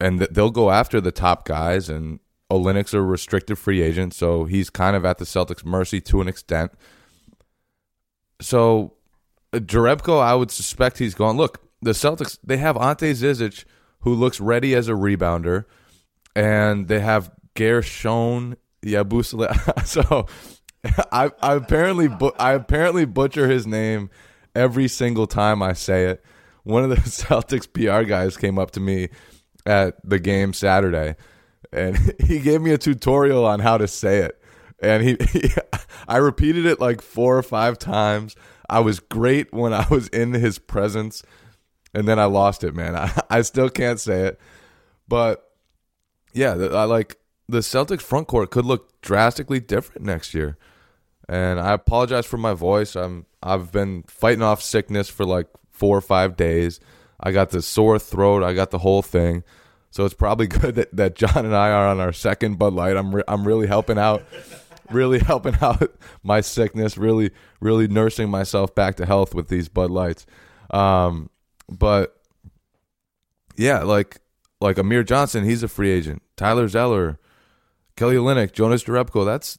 and 0.00 0.20
they'll 0.20 0.50
go 0.50 0.70
after 0.70 1.00
the 1.00 1.12
top 1.12 1.44
guys. 1.44 1.88
And 1.88 2.20
Olynyk's 2.50 2.94
a 2.94 3.00
restricted 3.00 3.58
free 3.58 3.82
agent, 3.82 4.14
so 4.14 4.44
he's 4.44 4.70
kind 4.70 4.94
of 4.94 5.04
at 5.04 5.18
the 5.18 5.24
Celtics' 5.24 5.64
mercy 5.64 6.00
to 6.02 6.20
an 6.20 6.28
extent. 6.28 6.72
So 8.42 8.94
uh, 9.52 9.58
Jerebko, 9.58 10.20
I 10.20 10.34
would 10.34 10.50
suspect 10.50 10.98
he's 10.98 11.14
gone. 11.14 11.36
Look, 11.36 11.60
the 11.80 11.92
Celtics 11.92 12.38
they 12.44 12.58
have 12.58 12.76
Ante 12.76 13.12
Zizic, 13.12 13.64
who 14.00 14.14
looks 14.14 14.40
ready 14.40 14.74
as 14.74 14.88
a 14.88 14.92
rebounder, 14.92 15.64
and 16.34 16.88
they 16.88 17.00
have 17.00 17.30
Guerschon 17.54 18.56
Yabusele. 18.84 19.86
so 19.86 20.26
I, 21.10 21.30
I 21.40 21.54
apparently 21.54 22.08
bu- 22.08 22.32
I 22.38 22.52
apparently 22.52 23.04
butcher 23.04 23.48
his 23.48 23.66
name 23.66 24.10
every 24.54 24.88
single 24.88 25.26
time 25.26 25.62
I 25.62 25.72
say 25.72 26.06
it. 26.06 26.24
One 26.64 26.84
of 26.84 26.90
the 26.90 26.96
Celtics 26.96 27.72
PR 27.72 28.06
guys 28.08 28.36
came 28.36 28.58
up 28.58 28.72
to 28.72 28.80
me 28.80 29.08
at 29.66 29.96
the 30.08 30.18
game 30.18 30.52
Saturday, 30.52 31.16
and 31.72 31.96
he 32.24 32.40
gave 32.40 32.60
me 32.60 32.72
a 32.72 32.78
tutorial 32.78 33.44
on 33.44 33.60
how 33.60 33.78
to 33.78 33.88
say 33.88 34.18
it. 34.18 34.41
And 34.82 35.02
he, 35.02 35.16
he 35.32 35.50
I 36.08 36.16
repeated 36.18 36.66
it 36.66 36.80
like 36.80 37.00
four 37.00 37.38
or 37.38 37.42
five 37.42 37.78
times. 37.78 38.36
I 38.68 38.80
was 38.80 39.00
great 39.00 39.52
when 39.52 39.72
I 39.72 39.86
was 39.88 40.08
in 40.08 40.32
his 40.32 40.58
presence, 40.58 41.22
and 41.94 42.08
then 42.08 42.18
I 42.18 42.24
lost 42.24 42.64
it, 42.64 42.74
man. 42.74 42.96
I, 42.96 43.12
I 43.30 43.42
still 43.42 43.70
can't 43.70 44.00
say 44.00 44.22
it, 44.22 44.40
but 45.08 45.48
yeah, 46.32 46.52
I 46.52 46.84
like 46.84 47.18
the 47.48 47.58
Celtics 47.58 48.02
front 48.02 48.28
court 48.28 48.50
could 48.50 48.64
look 48.64 49.00
drastically 49.02 49.60
different 49.60 50.02
next 50.02 50.34
year. 50.34 50.56
And 51.28 51.60
I 51.60 51.72
apologize 51.72 52.26
for 52.26 52.38
my 52.38 52.54
voice. 52.54 52.96
I'm 52.96 53.26
I've 53.42 53.70
been 53.72 54.04
fighting 54.04 54.42
off 54.42 54.62
sickness 54.62 55.08
for 55.08 55.24
like 55.24 55.48
4 55.70 55.96
or 55.96 56.00
5 56.00 56.36
days. 56.36 56.80
I 57.20 57.32
got 57.32 57.50
the 57.50 57.62
sore 57.62 57.98
throat, 57.98 58.42
I 58.42 58.54
got 58.54 58.70
the 58.70 58.78
whole 58.78 59.02
thing. 59.02 59.44
So 59.90 60.04
it's 60.04 60.14
probably 60.14 60.46
good 60.48 60.74
that, 60.76 60.96
that 60.96 61.14
John 61.14 61.44
and 61.44 61.54
I 61.54 61.70
are 61.70 61.88
on 61.88 62.00
our 62.00 62.12
second 62.12 62.58
Bud 62.58 62.72
Light. 62.72 62.96
I'm 62.96 63.14
re- 63.14 63.24
I'm 63.28 63.46
really 63.46 63.66
helping 63.66 63.98
out 63.98 64.22
really 64.92 65.18
helping 65.20 65.56
out 65.60 65.92
my 66.22 66.40
sickness, 66.40 66.96
really 66.96 67.30
really 67.60 67.88
nursing 67.88 68.30
myself 68.30 68.74
back 68.74 68.96
to 68.96 69.06
health 69.06 69.34
with 69.34 69.48
these 69.48 69.68
Bud 69.68 69.90
Lights. 69.90 70.26
Um, 70.70 71.30
but 71.68 72.16
yeah, 73.56 73.82
like 73.82 74.20
like 74.60 74.78
Amir 74.78 75.02
Johnson, 75.02 75.44
he's 75.44 75.62
a 75.62 75.68
free 75.68 75.90
agent. 75.90 76.22
Tyler 76.36 76.68
Zeller, 76.68 77.18
Kelly 77.96 78.16
Olynyk, 78.16 78.52
Jonas 78.52 78.84
Jerebko, 78.84 79.24
that's 79.24 79.58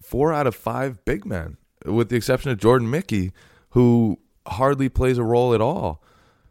four 0.00 0.32
out 0.32 0.46
of 0.46 0.54
five 0.54 1.04
big 1.04 1.24
men, 1.24 1.56
with 1.84 2.08
the 2.08 2.16
exception 2.16 2.50
of 2.50 2.58
Jordan 2.58 2.90
Mickey, 2.90 3.32
who 3.70 4.18
hardly 4.46 4.88
plays 4.88 5.18
a 5.18 5.24
role 5.24 5.54
at 5.54 5.60
all. 5.60 6.02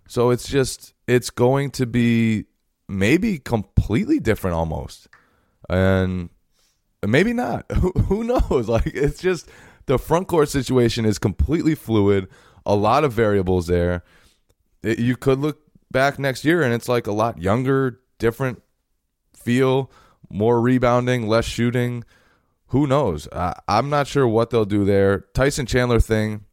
So 0.08 0.32
it's 0.32 0.48
just 0.48 0.94
it's 1.08 1.30
going 1.30 1.72
to 1.72 1.86
be 1.86 2.46
maybe 2.88 3.40
completely 3.40 4.20
different 4.20 4.56
almost. 4.56 5.08
And 5.70 6.30
maybe 7.08 7.34
not. 7.34 7.70
Who 8.08 8.24
knows? 8.24 8.68
Like 8.74 8.88
it's 8.88 9.22
just 9.22 9.50
the 9.86 9.98
front 10.00 10.28
court 10.28 10.50
situation 10.50 11.06
is 11.06 11.20
completely 11.20 11.76
fluid. 11.76 12.28
A 12.66 12.76
lot 12.76 13.04
of 13.04 13.14
variables 13.14 13.68
there. 13.68 14.04
It, 14.82 15.00
you 15.00 15.16
could 15.16 15.40
look 15.40 15.62
back 15.92 16.18
next 16.18 16.46
year 16.46 16.62
and 16.62 16.74
it's 16.74 16.90
like 16.90 17.08
a 17.08 17.12
lot 17.12 17.42
younger, 17.42 18.00
different 18.20 18.62
feel, 19.36 19.92
more 20.30 20.62
rebounding, 20.62 21.28
less 21.28 21.46
shooting. 21.46 22.04
Who 22.68 22.88
knows? 22.88 23.28
I, 23.32 23.54
I'm 23.68 23.90
not 23.90 24.08
sure 24.08 24.28
what 24.28 24.50
they'll 24.50 24.66
do 24.66 24.86
there. 24.86 25.26
Tyson 25.34 25.66
Chandler 25.66 26.00
thing. 26.00 26.46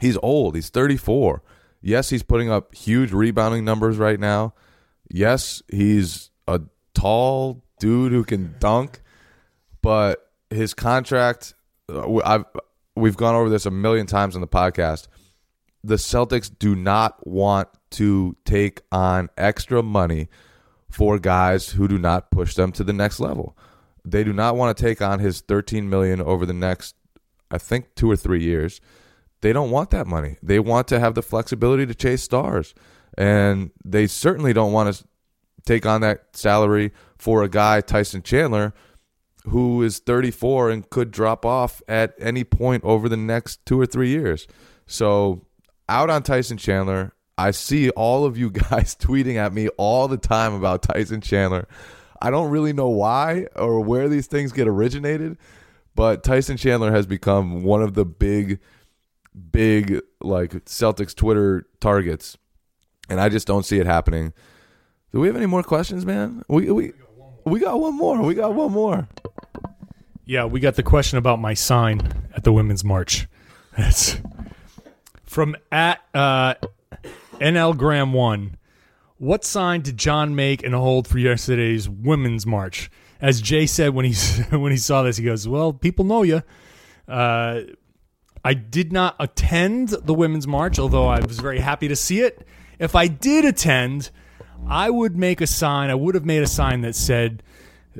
He's 0.00 0.16
old. 0.22 0.54
He's 0.54 0.68
34. 0.68 1.42
Yes, 1.82 2.10
he's 2.10 2.22
putting 2.22 2.50
up 2.50 2.74
huge 2.74 3.12
rebounding 3.12 3.64
numbers 3.64 3.96
right 3.96 4.20
now. 4.20 4.54
Yes, 5.10 5.62
he's 5.68 6.30
a 6.46 6.60
tall 6.94 7.64
dude 7.78 8.12
who 8.12 8.24
can 8.24 8.54
dunk 8.58 9.00
but 9.82 10.30
his 10.50 10.74
contract, 10.74 11.54
uh, 11.88 12.20
I've 12.24 12.44
we've 12.96 13.16
gone 13.16 13.34
over 13.34 13.48
this 13.48 13.66
a 13.66 13.70
million 13.70 14.06
times 14.06 14.34
on 14.34 14.40
the 14.40 14.48
podcast. 14.48 15.08
The 15.82 15.96
Celtics 15.96 16.50
do 16.56 16.74
not 16.74 17.26
want 17.26 17.68
to 17.92 18.36
take 18.44 18.82
on 18.92 19.30
extra 19.38 19.82
money 19.82 20.28
for 20.90 21.18
guys 21.18 21.70
who 21.70 21.88
do 21.88 21.98
not 21.98 22.30
push 22.30 22.54
them 22.54 22.72
to 22.72 22.84
the 22.84 22.92
next 22.92 23.20
level. 23.20 23.56
They 24.04 24.24
do 24.24 24.32
not 24.32 24.56
want 24.56 24.76
to 24.76 24.82
take 24.82 25.00
on 25.00 25.20
his 25.20 25.40
13 25.40 25.88
million 25.88 26.20
over 26.20 26.44
the 26.44 26.52
next 26.52 26.96
I 27.50 27.58
think 27.58 27.94
2 27.96 28.10
or 28.10 28.16
3 28.16 28.42
years. 28.42 28.80
They 29.40 29.52
don't 29.52 29.70
want 29.70 29.90
that 29.90 30.06
money. 30.06 30.36
They 30.42 30.60
want 30.60 30.86
to 30.88 31.00
have 31.00 31.14
the 31.14 31.22
flexibility 31.22 31.86
to 31.86 31.94
chase 31.94 32.22
stars. 32.22 32.74
And 33.16 33.70
they 33.84 34.06
certainly 34.06 34.52
don't 34.52 34.72
want 34.72 34.94
to 34.94 35.04
take 35.64 35.86
on 35.86 36.00
that 36.02 36.36
salary 36.36 36.92
for 37.18 37.42
a 37.42 37.48
guy 37.48 37.80
Tyson 37.80 38.22
Chandler 38.22 38.72
who 39.50 39.82
is 39.82 39.98
34 39.98 40.70
and 40.70 40.88
could 40.90 41.10
drop 41.10 41.44
off 41.44 41.82
at 41.88 42.14
any 42.18 42.44
point 42.44 42.84
over 42.84 43.08
the 43.08 43.16
next 43.16 43.64
two 43.66 43.78
or 43.80 43.86
three 43.86 44.08
years. 44.08 44.46
So, 44.86 45.46
out 45.88 46.08
on 46.08 46.22
Tyson 46.22 46.56
Chandler. 46.56 47.12
I 47.36 47.52
see 47.52 47.88
all 47.90 48.26
of 48.26 48.36
you 48.36 48.50
guys 48.70 48.94
tweeting 48.94 49.36
at 49.36 49.52
me 49.52 49.68
all 49.76 50.08
the 50.08 50.18
time 50.18 50.54
about 50.54 50.82
Tyson 50.82 51.20
Chandler. 51.20 51.66
I 52.22 52.30
don't 52.30 52.50
really 52.50 52.72
know 52.72 52.88
why 52.88 53.46
or 53.56 53.80
where 53.80 54.08
these 54.08 54.26
things 54.26 54.52
get 54.52 54.68
originated, 54.68 55.38
but 55.94 56.22
Tyson 56.22 56.56
Chandler 56.56 56.92
has 56.92 57.06
become 57.06 57.62
one 57.62 57.82
of 57.82 57.94
the 57.94 58.04
big, 58.04 58.60
big, 59.50 60.00
like 60.20 60.52
Celtics 60.66 61.14
Twitter 61.14 61.66
targets. 61.80 62.36
And 63.08 63.20
I 63.20 63.30
just 63.30 63.46
don't 63.46 63.64
see 63.64 63.80
it 63.80 63.86
happening. 63.86 64.32
Do 65.12 65.20
we 65.20 65.26
have 65.26 65.36
any 65.36 65.46
more 65.46 65.62
questions, 65.62 66.04
man? 66.04 66.44
We, 66.46 66.70
we, 66.70 66.92
we 67.44 67.58
got 67.58 67.80
one 67.80 67.96
more. 67.96 68.20
We 68.22 68.34
got 68.34 68.54
one 68.54 68.70
more. 68.70 69.08
Yeah, 70.30 70.44
we 70.44 70.60
got 70.60 70.76
the 70.76 70.84
question 70.84 71.18
about 71.18 71.40
my 71.40 71.54
sign 71.54 72.28
at 72.36 72.44
the 72.44 72.52
Women's 72.52 72.84
March. 72.84 73.26
That's 73.76 74.16
from 75.24 75.56
at 75.72 75.98
uh, 76.14 76.54
NL 77.40 77.76
Graham 77.76 78.12
one. 78.12 78.56
What 79.18 79.44
sign 79.44 79.80
did 79.80 79.96
John 79.96 80.36
make 80.36 80.62
and 80.62 80.72
hold 80.72 81.08
for 81.08 81.18
yesterday's 81.18 81.88
Women's 81.88 82.46
March? 82.46 82.92
As 83.20 83.40
Jay 83.40 83.66
said 83.66 83.92
when 83.92 84.04
he 84.04 84.14
when 84.56 84.70
he 84.70 84.78
saw 84.78 85.02
this, 85.02 85.16
he 85.16 85.24
goes, 85.24 85.48
"Well, 85.48 85.72
people 85.72 86.04
know 86.04 86.22
you." 86.22 86.44
Uh, 87.08 87.62
I 88.44 88.54
did 88.54 88.92
not 88.92 89.16
attend 89.18 89.88
the 89.88 90.14
Women's 90.14 90.46
March, 90.46 90.78
although 90.78 91.08
I 91.08 91.18
was 91.18 91.40
very 91.40 91.58
happy 91.58 91.88
to 91.88 91.96
see 91.96 92.20
it. 92.20 92.46
If 92.78 92.94
I 92.94 93.08
did 93.08 93.44
attend, 93.44 94.10
I 94.68 94.90
would 94.90 95.16
make 95.16 95.40
a 95.40 95.48
sign. 95.48 95.90
I 95.90 95.96
would 95.96 96.14
have 96.14 96.24
made 96.24 96.44
a 96.44 96.46
sign 96.46 96.82
that 96.82 96.94
said 96.94 97.42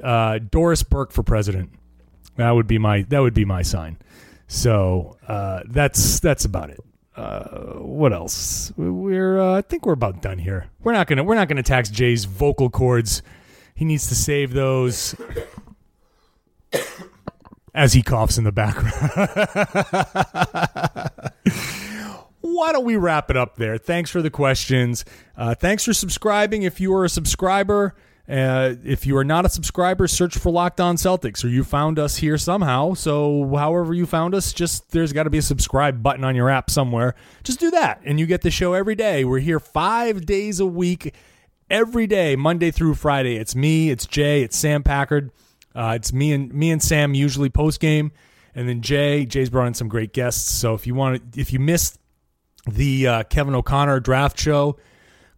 uh, 0.00 0.38
Doris 0.38 0.84
Burke 0.84 1.10
for 1.10 1.24
president. 1.24 1.72
That 2.40 2.52
would 2.52 2.66
be 2.66 2.78
my 2.78 3.02
that 3.02 3.18
would 3.20 3.34
be 3.34 3.44
my 3.44 3.60
sign. 3.60 3.98
So 4.46 5.18
uh, 5.28 5.60
that's 5.66 6.20
that's 6.20 6.46
about 6.46 6.70
it. 6.70 6.80
Uh, 7.14 7.74
what 7.74 8.14
else? 8.14 8.72
We're 8.78 9.38
uh, 9.38 9.58
I 9.58 9.62
think 9.62 9.84
we're 9.84 9.92
about 9.92 10.22
done 10.22 10.38
here. 10.38 10.70
We're 10.82 10.92
not 10.92 11.06
gonna 11.06 11.22
we're 11.22 11.34
not 11.34 11.48
gonna 11.48 11.62
tax 11.62 11.90
Jay's 11.90 12.24
vocal 12.24 12.70
cords. 12.70 13.22
He 13.74 13.84
needs 13.84 14.08
to 14.08 14.14
save 14.14 14.52
those. 14.54 15.14
As 17.74 17.92
he 17.92 18.02
coughs 18.02 18.36
in 18.36 18.44
the 18.44 18.52
background. 18.52 18.90
why 22.40 22.72
don't 22.72 22.84
we 22.84 22.96
wrap 22.96 23.30
it 23.30 23.36
up 23.36 23.56
there? 23.56 23.78
Thanks 23.78 24.10
for 24.10 24.22
the 24.22 24.30
questions. 24.30 25.04
Uh, 25.36 25.54
thanks 25.54 25.84
for 25.84 25.92
subscribing. 25.92 26.62
If 26.62 26.80
you 26.80 26.92
are 26.94 27.04
a 27.04 27.08
subscriber, 27.08 27.94
uh, 28.30 28.76
if 28.84 29.06
you 29.06 29.16
are 29.16 29.24
not 29.24 29.44
a 29.44 29.48
subscriber, 29.48 30.06
search 30.06 30.38
for 30.38 30.52
Locked 30.52 30.80
On 30.80 30.94
Celtics, 30.94 31.44
or 31.44 31.48
you 31.48 31.64
found 31.64 31.98
us 31.98 32.18
here 32.18 32.38
somehow. 32.38 32.94
So, 32.94 33.56
however 33.56 33.92
you 33.92 34.06
found 34.06 34.36
us, 34.36 34.52
just 34.52 34.92
there's 34.92 35.12
got 35.12 35.24
to 35.24 35.30
be 35.30 35.38
a 35.38 35.42
subscribe 35.42 36.00
button 36.00 36.22
on 36.22 36.36
your 36.36 36.48
app 36.48 36.70
somewhere. 36.70 37.16
Just 37.42 37.58
do 37.58 37.72
that, 37.72 38.00
and 38.04 38.20
you 38.20 38.26
get 38.26 38.42
the 38.42 38.50
show 38.50 38.72
every 38.72 38.94
day. 38.94 39.24
We're 39.24 39.40
here 39.40 39.58
five 39.58 40.26
days 40.26 40.60
a 40.60 40.66
week, 40.66 41.12
every 41.68 42.06
day, 42.06 42.36
Monday 42.36 42.70
through 42.70 42.94
Friday. 42.94 43.36
It's 43.36 43.56
me, 43.56 43.90
it's 43.90 44.06
Jay, 44.06 44.42
it's 44.42 44.56
Sam 44.56 44.84
Packard. 44.84 45.32
Uh, 45.74 45.94
it's 45.96 46.12
me 46.12 46.32
and 46.32 46.54
me 46.54 46.70
and 46.70 46.80
Sam 46.80 47.14
usually 47.14 47.50
post 47.50 47.80
game, 47.80 48.12
and 48.54 48.68
then 48.68 48.80
Jay. 48.80 49.26
Jay's 49.26 49.50
brought 49.50 49.66
in 49.66 49.74
some 49.74 49.88
great 49.88 50.12
guests. 50.12 50.52
So 50.52 50.74
if 50.74 50.86
you 50.86 50.94
want, 50.94 51.36
if 51.36 51.52
you 51.52 51.58
missed 51.58 51.98
the 52.70 53.08
uh, 53.08 53.22
Kevin 53.24 53.56
O'Connor 53.56 53.98
draft 53.98 54.38
show 54.38 54.76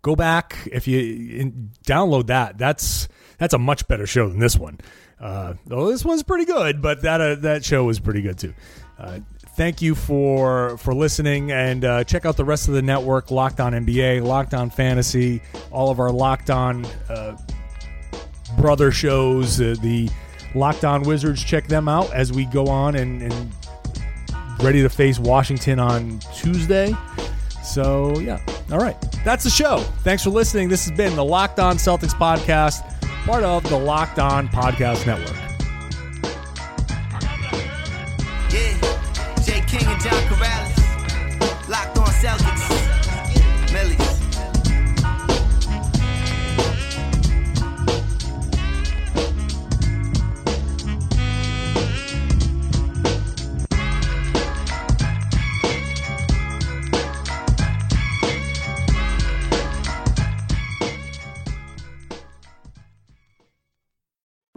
go 0.02 0.14
back 0.16 0.68
if 0.70 0.86
you 0.86 1.52
download 1.84 2.26
that. 2.26 2.58
That's 2.58 3.08
that's 3.38 3.54
a 3.54 3.58
much 3.58 3.88
better 3.88 4.06
show 4.06 4.28
than 4.28 4.38
this 4.38 4.56
one. 4.56 4.78
Though 5.66 5.90
this 5.90 6.04
one's 6.04 6.22
pretty 6.22 6.44
good, 6.44 6.82
but 6.82 7.02
that 7.02 7.20
uh, 7.20 7.34
that 7.36 7.64
show 7.64 7.84
was 7.84 8.00
pretty 8.00 8.22
good 8.22 8.38
too. 8.38 8.54
Uh, 8.98 9.20
thank 9.56 9.82
you 9.82 9.94
for 9.94 10.76
for 10.78 10.94
listening 10.94 11.52
and 11.52 11.84
uh, 11.84 12.04
check 12.04 12.24
out 12.24 12.36
the 12.36 12.44
rest 12.44 12.68
of 12.68 12.74
the 12.74 12.82
network 12.82 13.30
locked 13.30 13.60
on 13.60 13.72
nba 13.72 14.22
locked 14.22 14.54
on 14.54 14.70
fantasy 14.70 15.42
all 15.70 15.90
of 15.90 16.00
our 16.00 16.10
locked 16.10 16.48
on 16.48 16.86
uh, 17.10 17.36
brother 18.58 18.90
shows 18.90 19.60
uh, 19.60 19.74
the 19.82 20.08
locked 20.54 20.84
on 20.84 21.02
wizards 21.02 21.42
check 21.42 21.66
them 21.66 21.88
out 21.88 22.10
as 22.14 22.32
we 22.32 22.46
go 22.46 22.66
on 22.66 22.94
and, 22.94 23.22
and 23.22 23.52
ready 24.62 24.80
to 24.80 24.88
face 24.88 25.18
washington 25.18 25.78
on 25.78 26.18
tuesday 26.34 26.94
so, 27.62 28.18
yeah. 28.18 28.40
All 28.70 28.78
right. 28.78 28.96
That's 29.24 29.44
the 29.44 29.50
show. 29.50 29.78
Thanks 30.02 30.24
for 30.24 30.30
listening. 30.30 30.68
This 30.68 30.88
has 30.88 30.96
been 30.96 31.14
the 31.16 31.24
Locked 31.24 31.60
On 31.60 31.76
Celtics 31.76 32.14
podcast, 32.14 32.82
part 33.24 33.44
of 33.44 33.62
the 33.68 33.78
Locked 33.78 34.18
On 34.18 34.48
Podcast 34.48 35.06
Network. 35.06 35.36
Yeah, 38.50 38.78
Jay 39.44 39.60
King 39.66 39.86
and 39.86 40.00
John 40.02 40.28